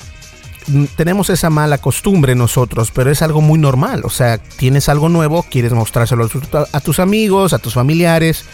tenemos 0.96 1.31
esa 1.31 1.51
mala 1.51 1.79
costumbre 1.79 2.35
nosotros, 2.35 2.90
pero 2.90 3.11
es 3.11 3.22
algo 3.22 3.40
muy 3.40 3.59
normal. 3.59 4.03
O 4.05 4.11
sea, 4.11 4.38
tienes 4.38 4.88
algo 4.88 5.09
nuevo, 5.09 5.42
quieres 5.44 5.72
mostrárselo 5.72 6.29
a 6.72 6.81
tus 6.81 6.98
amigos, 6.98 7.53
a 7.53 7.59
tus 7.59 7.75
familiares. 7.75 8.44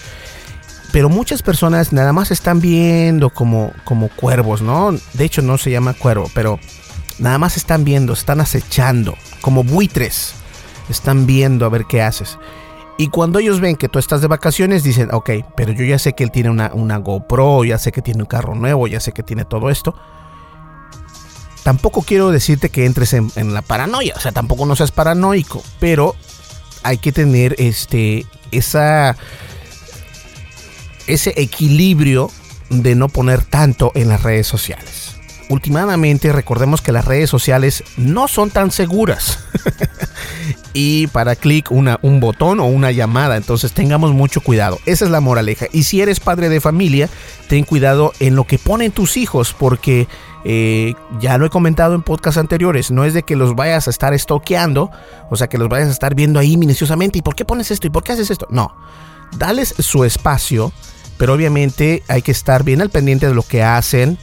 Pero 0.92 1.08
muchas 1.08 1.42
personas 1.42 1.92
nada 1.92 2.12
más 2.12 2.30
están 2.30 2.60
viendo 2.60 3.30
como, 3.30 3.72
como 3.84 4.08
cuervos, 4.08 4.62
¿no? 4.62 4.92
De 5.12 5.24
hecho, 5.24 5.42
no 5.42 5.58
se 5.58 5.70
llama 5.70 5.92
cuervo, 5.92 6.30
pero 6.34 6.58
nada 7.18 7.38
más 7.38 7.56
están 7.56 7.84
viendo, 7.84 8.14
están 8.14 8.40
acechando, 8.40 9.14
como 9.42 9.64
buitres. 9.64 10.34
Están 10.88 11.26
viendo 11.26 11.66
a 11.66 11.68
ver 11.68 11.84
qué 11.84 12.00
haces. 12.00 12.38
Y 12.96 13.08
cuando 13.08 13.38
ellos 13.38 13.60
ven 13.60 13.76
que 13.76 13.88
tú 13.88 13.98
estás 13.98 14.22
de 14.22 14.26
vacaciones, 14.26 14.82
dicen, 14.82 15.10
ok, 15.12 15.30
pero 15.54 15.72
yo 15.72 15.84
ya 15.84 15.98
sé 15.98 16.14
que 16.14 16.24
él 16.24 16.30
tiene 16.30 16.48
una, 16.48 16.70
una 16.72 16.96
GoPro, 16.96 17.64
ya 17.64 17.78
sé 17.78 17.92
que 17.92 18.00
tiene 18.00 18.22
un 18.22 18.26
carro 18.26 18.54
nuevo, 18.54 18.86
ya 18.86 18.98
sé 18.98 19.12
que 19.12 19.22
tiene 19.22 19.44
todo 19.44 19.68
esto 19.70 19.94
tampoco 21.68 22.00
quiero 22.00 22.30
decirte 22.30 22.70
que 22.70 22.86
entres 22.86 23.12
en, 23.12 23.52
la 23.52 23.60
paranoia, 23.60 24.14
o 24.16 24.20
sea, 24.20 24.32
tampoco 24.32 24.64
no 24.64 24.74
seas 24.74 24.90
paranoico, 24.90 25.62
pero 25.78 26.16
hay 26.82 26.96
que 26.96 27.12
tener 27.12 27.56
este, 27.58 28.24
esa, 28.52 29.18
ese 31.06 31.34
equilibrio 31.36 32.30
de 32.70 32.94
no 32.94 33.10
poner 33.10 33.44
tanto 33.44 33.92
en 33.94 34.08
las 34.08 34.22
redes 34.22 34.46
sociales. 34.46 35.16
Últimamente 35.50 36.32
recordemos 36.32 36.80
que 36.80 36.90
las 36.90 37.04
redes 37.04 37.28
sociales 37.28 37.84
no 37.98 38.28
son 38.28 38.48
tan 38.48 38.70
seguras. 38.70 39.38
y 40.72 41.06
para 41.08 41.36
clic 41.36 41.70
una, 41.70 41.98
un 42.00 42.18
botón 42.18 42.60
o 42.60 42.64
una 42.64 42.92
llamada, 42.92 43.36
entonces 43.36 43.72
tengamos 43.72 44.12
mucho 44.12 44.40
cuidado. 44.40 44.78
Esa 44.86 45.04
es 45.04 45.10
la 45.10 45.20
moraleja. 45.20 45.66
Y 45.70 45.82
si 45.82 46.00
eres 46.00 46.18
padre 46.18 46.48
de 46.48 46.62
familia, 46.62 47.10
ten 47.46 47.64
cuidado 47.64 48.14
en 48.20 48.36
lo 48.36 48.44
que 48.44 48.58
ponen 48.58 48.90
tus 48.90 49.18
hijos 49.18 49.54
porque 49.58 50.08
eh, 50.44 50.94
ya 51.20 51.38
lo 51.38 51.46
he 51.46 51.50
comentado 51.50 51.94
en 51.94 52.02
podcasts 52.02 52.38
anteriores, 52.38 52.90
no 52.90 53.04
es 53.04 53.14
de 53.14 53.22
que 53.22 53.36
los 53.36 53.54
vayas 53.54 53.86
a 53.86 53.90
estar 53.90 54.14
estoqueando, 54.14 54.90
o 55.30 55.36
sea, 55.36 55.48
que 55.48 55.58
los 55.58 55.68
vayas 55.68 55.88
a 55.88 55.92
estar 55.92 56.14
viendo 56.14 56.38
ahí 56.38 56.56
minuciosamente, 56.56 57.18
¿y 57.18 57.22
por 57.22 57.34
qué 57.34 57.44
pones 57.44 57.70
esto? 57.70 57.86
¿Y 57.86 57.90
por 57.90 58.04
qué 58.04 58.12
haces 58.12 58.30
esto? 58.30 58.46
No, 58.50 58.74
dales 59.36 59.74
su 59.78 60.04
espacio, 60.04 60.72
pero 61.16 61.34
obviamente 61.34 62.02
hay 62.08 62.22
que 62.22 62.32
estar 62.32 62.62
bien 62.62 62.80
al 62.80 62.90
pendiente 62.90 63.26
de 63.26 63.34
lo 63.34 63.42
que 63.42 63.62
hacen, 63.62 64.18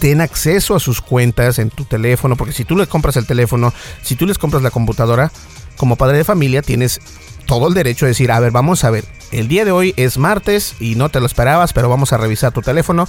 ten 0.00 0.20
acceso 0.20 0.74
a 0.74 0.80
sus 0.80 1.00
cuentas 1.00 1.58
en 1.58 1.70
tu 1.70 1.84
teléfono, 1.84 2.36
porque 2.36 2.52
si 2.52 2.64
tú 2.64 2.76
les 2.76 2.88
compras 2.88 3.16
el 3.16 3.26
teléfono, 3.26 3.72
si 4.02 4.16
tú 4.16 4.26
les 4.26 4.38
compras 4.38 4.62
la 4.62 4.70
computadora, 4.70 5.30
como 5.76 5.96
padre 5.96 6.18
de 6.18 6.24
familia 6.24 6.62
tienes 6.62 7.00
todo 7.46 7.68
el 7.68 7.74
derecho 7.74 8.06
de 8.06 8.10
decir, 8.10 8.32
a 8.32 8.40
ver, 8.40 8.52
vamos 8.52 8.84
a 8.84 8.90
ver, 8.90 9.04
el 9.32 9.48
día 9.48 9.64
de 9.64 9.72
hoy 9.72 9.94
es 9.96 10.18
martes 10.18 10.74
y 10.80 10.94
no 10.94 11.08
te 11.10 11.20
lo 11.20 11.26
esperabas, 11.26 11.72
pero 11.72 11.88
vamos 11.88 12.12
a 12.12 12.16
revisar 12.16 12.52
tu 12.52 12.62
teléfono, 12.62 13.08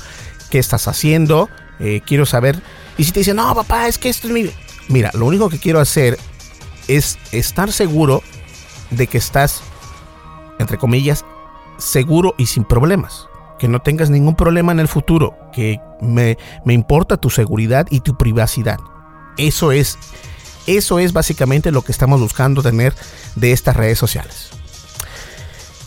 qué 0.50 0.60
estás 0.60 0.88
haciendo, 0.88 1.50
eh, 1.80 2.02
quiero 2.06 2.26
saber. 2.26 2.62
Y 2.98 3.04
si 3.04 3.12
te 3.12 3.20
dicen, 3.20 3.38
no, 3.38 3.54
papá, 3.54 3.88
es 3.88 3.98
que 3.98 4.10
esto 4.10 4.28
es 4.28 4.34
mi... 4.34 4.50
Mira, 4.88 5.12
lo 5.14 5.26
único 5.26 5.50
que 5.50 5.60
quiero 5.60 5.80
hacer 5.80 6.18
es 6.88 7.18
estar 7.32 7.72
seguro 7.72 8.22
de 8.92 9.08
que 9.08 9.18
estás, 9.18 9.62
entre 10.60 10.78
comillas, 10.78 11.26
seguro 11.78 12.36
y 12.38 12.46
sin 12.46 12.64
problemas. 12.64 13.28
Que 13.60 13.68
no 13.68 13.82
tengas 13.82 14.10
ningún 14.10 14.36
problema 14.36 14.72
en 14.72 14.80
el 14.80 14.88
futuro. 14.88 15.36
Que 15.54 15.80
me, 16.02 16.38
me 16.66 16.74
importa 16.74 17.18
tu 17.18 17.30
seguridad 17.30 17.88
y 17.90 18.02
tu 18.02 18.18
privacidad. 18.18 18.80
Eso 19.38 19.72
es, 19.72 19.98
eso 20.68 21.00
es 21.00 21.14
básicamente 21.14 21.72
lo 21.72 21.82
que 21.82 21.92
estamos 21.92 22.20
buscando 22.20 22.62
tener 22.62 22.94
de 23.36 23.52
estas 23.52 23.76
redes 23.76 23.98
sociales. 23.98 24.55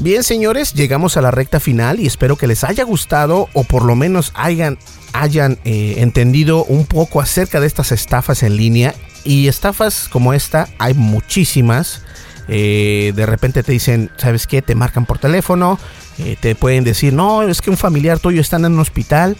Bien, 0.01 0.23
señores, 0.23 0.75
llegamos 0.75 1.17
a 1.17 1.21
la 1.21 1.33
recta 1.33 1.59
final 1.59 1.99
y 1.99 2.07
espero 2.07 2.37
que 2.37 2.47
les 2.47 2.63
haya 2.63 2.85
gustado 2.85 3.49
o 3.53 3.65
por 3.65 3.85
lo 3.85 3.97
menos 3.97 4.33
hayan 4.35 4.79
eh, 5.65 5.95
entendido 5.99 6.65
un 6.65 6.87
poco 6.87 7.21
acerca 7.21 7.59
de 7.59 7.67
estas 7.67 7.91
estafas 7.91 8.45
en 8.45 8.57
línea. 8.57 8.95
Y 9.25 9.49
estafas 9.49 10.09
como 10.09 10.35
esta 10.35 10.69
hay 10.79 10.95
muchísimas. 10.95 12.03
Eh, 12.47 13.13
de 13.17 13.27
repente 13.27 13.65
te 13.65 13.73
dicen, 13.73 14.13
¿sabes 14.19 14.47
qué? 14.47 14.63
Te 14.63 14.77
marcan 14.77 15.05
por 15.05 15.19
teléfono. 15.19 15.81
Eh, 16.19 16.37
te 16.41 16.55
pueden 16.55 16.85
decir, 16.85 17.13
no, 17.13 17.43
es 17.43 17.61
que 17.61 17.71
un 17.71 17.77
familiar 17.77 18.21
tuyo 18.21 18.41
está 18.41 18.57
en 18.57 18.67
un 18.67 18.79
hospital. 18.79 19.37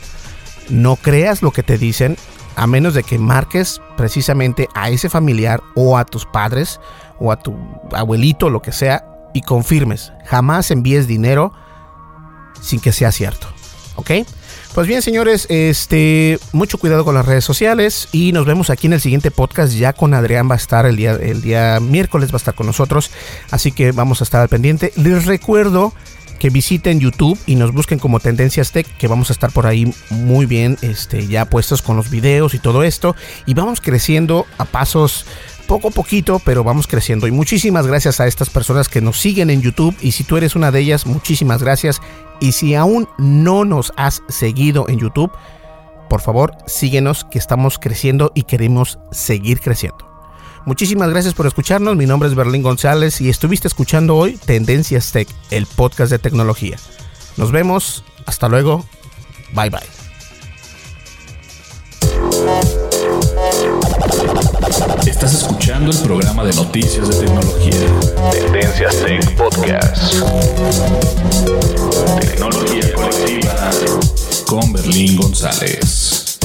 No 0.71 0.97
creas 0.97 1.41
lo 1.41 1.53
que 1.53 1.63
te 1.63 1.79
dicen. 1.79 2.17
A 2.57 2.67
menos 2.67 2.95
de 2.95 3.05
que 3.05 3.21
marques 3.21 3.81
precisamente 3.97 4.67
a 4.75 4.91
ese 4.91 5.09
familiar 5.09 5.63
o 5.77 5.97
a 5.97 6.05
tus 6.05 6.27
padres 6.27 6.81
o 7.21 7.31
a 7.31 7.39
tu 7.39 7.57
abuelito, 7.93 8.51
lo 8.51 8.61
que 8.61 8.73
sea, 8.73 9.05
y 9.35 9.43
confirmes. 9.43 10.13
Jamás 10.27 10.71
envíes 10.71 11.07
dinero 11.07 11.53
sin 12.61 12.81
que 12.81 12.93
sea 12.93 13.13
cierto. 13.13 13.49
¿Ok? 13.97 14.11
Pues 14.75 14.87
bien, 14.87 15.03
señores, 15.03 15.47
este, 15.49 16.39
mucho 16.53 16.79
cuidado 16.79 17.05
con 17.05 17.15
las 17.15 17.27
redes 17.27 17.45
sociales 17.45 18.09
y 18.13 18.33
nos 18.33 18.47
vemos 18.47 18.71
aquí 18.71 18.87
en 18.87 18.93
el 18.93 19.01
siguiente 19.01 19.31
podcast. 19.31 19.73
Ya 19.73 19.93
con 19.93 20.15
Adrián 20.15 20.49
va 20.49 20.55
a 20.55 20.59
estar 20.59 20.87
el 20.87 20.97
día, 20.97 21.13
el 21.13 21.43
día 21.43 21.81
miércoles, 21.81 22.31
va 22.31 22.35
a 22.35 22.37
estar 22.37 22.55
con 22.55 22.67
nosotros, 22.67 23.11
así 23.51 23.73
que 23.73 23.91
vamos 23.93 24.21
a 24.21 24.25
estar 24.25 24.41
al 24.41 24.49
pendiente. 24.49 24.93
Les 24.95 25.25
recuerdo 25.25 25.93
que 26.39 26.51
visiten 26.51 27.01
YouTube 27.01 27.39
y 27.47 27.57
nos 27.57 27.73
busquen 27.73 27.99
como 27.99 28.21
Tendencias 28.21 28.73
Tech, 28.73 28.87
que 28.97 29.09
vamos 29.09 29.31
a 29.31 29.33
estar 29.33 29.51
por 29.53 29.67
ahí 29.67 29.93
muy 30.11 30.47
bien, 30.47 30.79
este, 30.83 31.27
ya 31.27 31.45
puestos 31.45 31.83
con 31.83 31.97
los 31.97 32.11
videos 32.11 32.55
y 32.55 32.59
todo 32.59 32.83
esto. 32.83 33.17
Y 33.47 33.55
vamos 33.55 33.81
creciendo 33.81 34.47
a 34.59 34.65
pasos 34.65 35.27
poco 35.67 35.89
a 35.89 35.91
poquito, 35.91 36.41
pero 36.45 36.65
vamos 36.65 36.87
creciendo. 36.87 37.27
Y 37.27 37.31
muchísimas 37.31 37.87
gracias 37.87 38.21
a 38.21 38.27
estas 38.27 38.51
personas 38.51 38.89
que 38.89 39.01
nos 39.01 39.21
siguen 39.21 39.51
en 39.51 39.63
YouTube. 39.63 39.97
Y 40.01 40.13
si 40.13 40.25
tú 40.25 40.37
eres 40.37 40.57
una 40.57 40.71
de 40.71 40.81
ellas, 40.81 41.07
muchísimas 41.07 41.63
gracias. 41.63 42.01
Y 42.41 42.53
si 42.53 42.75
aún 42.75 43.09
no 43.19 43.65
nos 43.65 43.93
has 43.97 44.23
seguido 44.29 44.89
en 44.89 44.99
YouTube, 44.99 45.31
por 46.09 46.21
favor 46.21 46.57
síguenos 46.67 47.25
que 47.25 47.39
estamos 47.39 47.79
creciendo 47.79 48.33
y 48.35 48.45
queremos 48.45 48.99
seguir 49.11 49.61
creciendo. 49.61 50.08
Muchísimas 50.65 51.11
gracias 51.11 51.35
por 51.35 51.47
escucharnos. 51.47 51.97
Mi 51.97 52.07
nombre 52.07 52.29
es 52.29 52.35
Berlín 52.35 52.63
González 52.63 53.21
y 53.21 53.29
estuviste 53.29 53.69
escuchando 53.69 54.17
hoy 54.17 54.37
Tendencias 54.37 55.13
Tech, 55.13 55.29
el 55.51 55.67
podcast 55.67 56.11
de 56.11 56.19
tecnología. 56.19 56.77
Nos 57.37 57.53
vemos. 57.53 58.05
Hasta 58.27 58.49
luego. 58.49 58.85
Bye 59.55 59.71
bye. 59.71 59.81
Estás 65.07 65.35
escuchando 65.35 65.91
el 65.91 65.99
programa 65.99 66.45
de 66.45 66.53
noticias 66.55 67.09
de 67.09 67.27
tecnología. 67.27 67.73
Tendencias 68.31 68.97
Tech 69.03 69.37
Podcast. 69.37 70.15
Tecnología 72.21 72.93
colectiva 72.95 73.71
con 74.47 74.73
Berlín 74.73 75.17
González. 75.17 76.39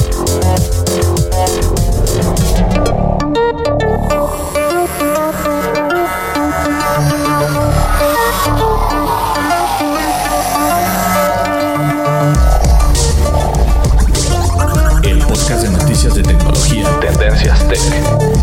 Tech. 17.41 17.79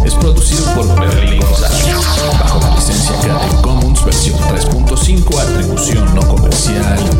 Es 0.05 0.15
producido 0.15 0.65
por 0.75 1.01
Berlín 1.01 1.41
González. 1.41 1.87
Bajo 2.41 2.61
la 2.61 2.75
licencia 2.75 3.15
Creative 3.21 3.63
Commons 3.63 4.05
versión 4.05 4.39
3.5, 4.39 5.39
atribución 5.39 6.15
no 6.15 6.23
comercial. 6.23 7.20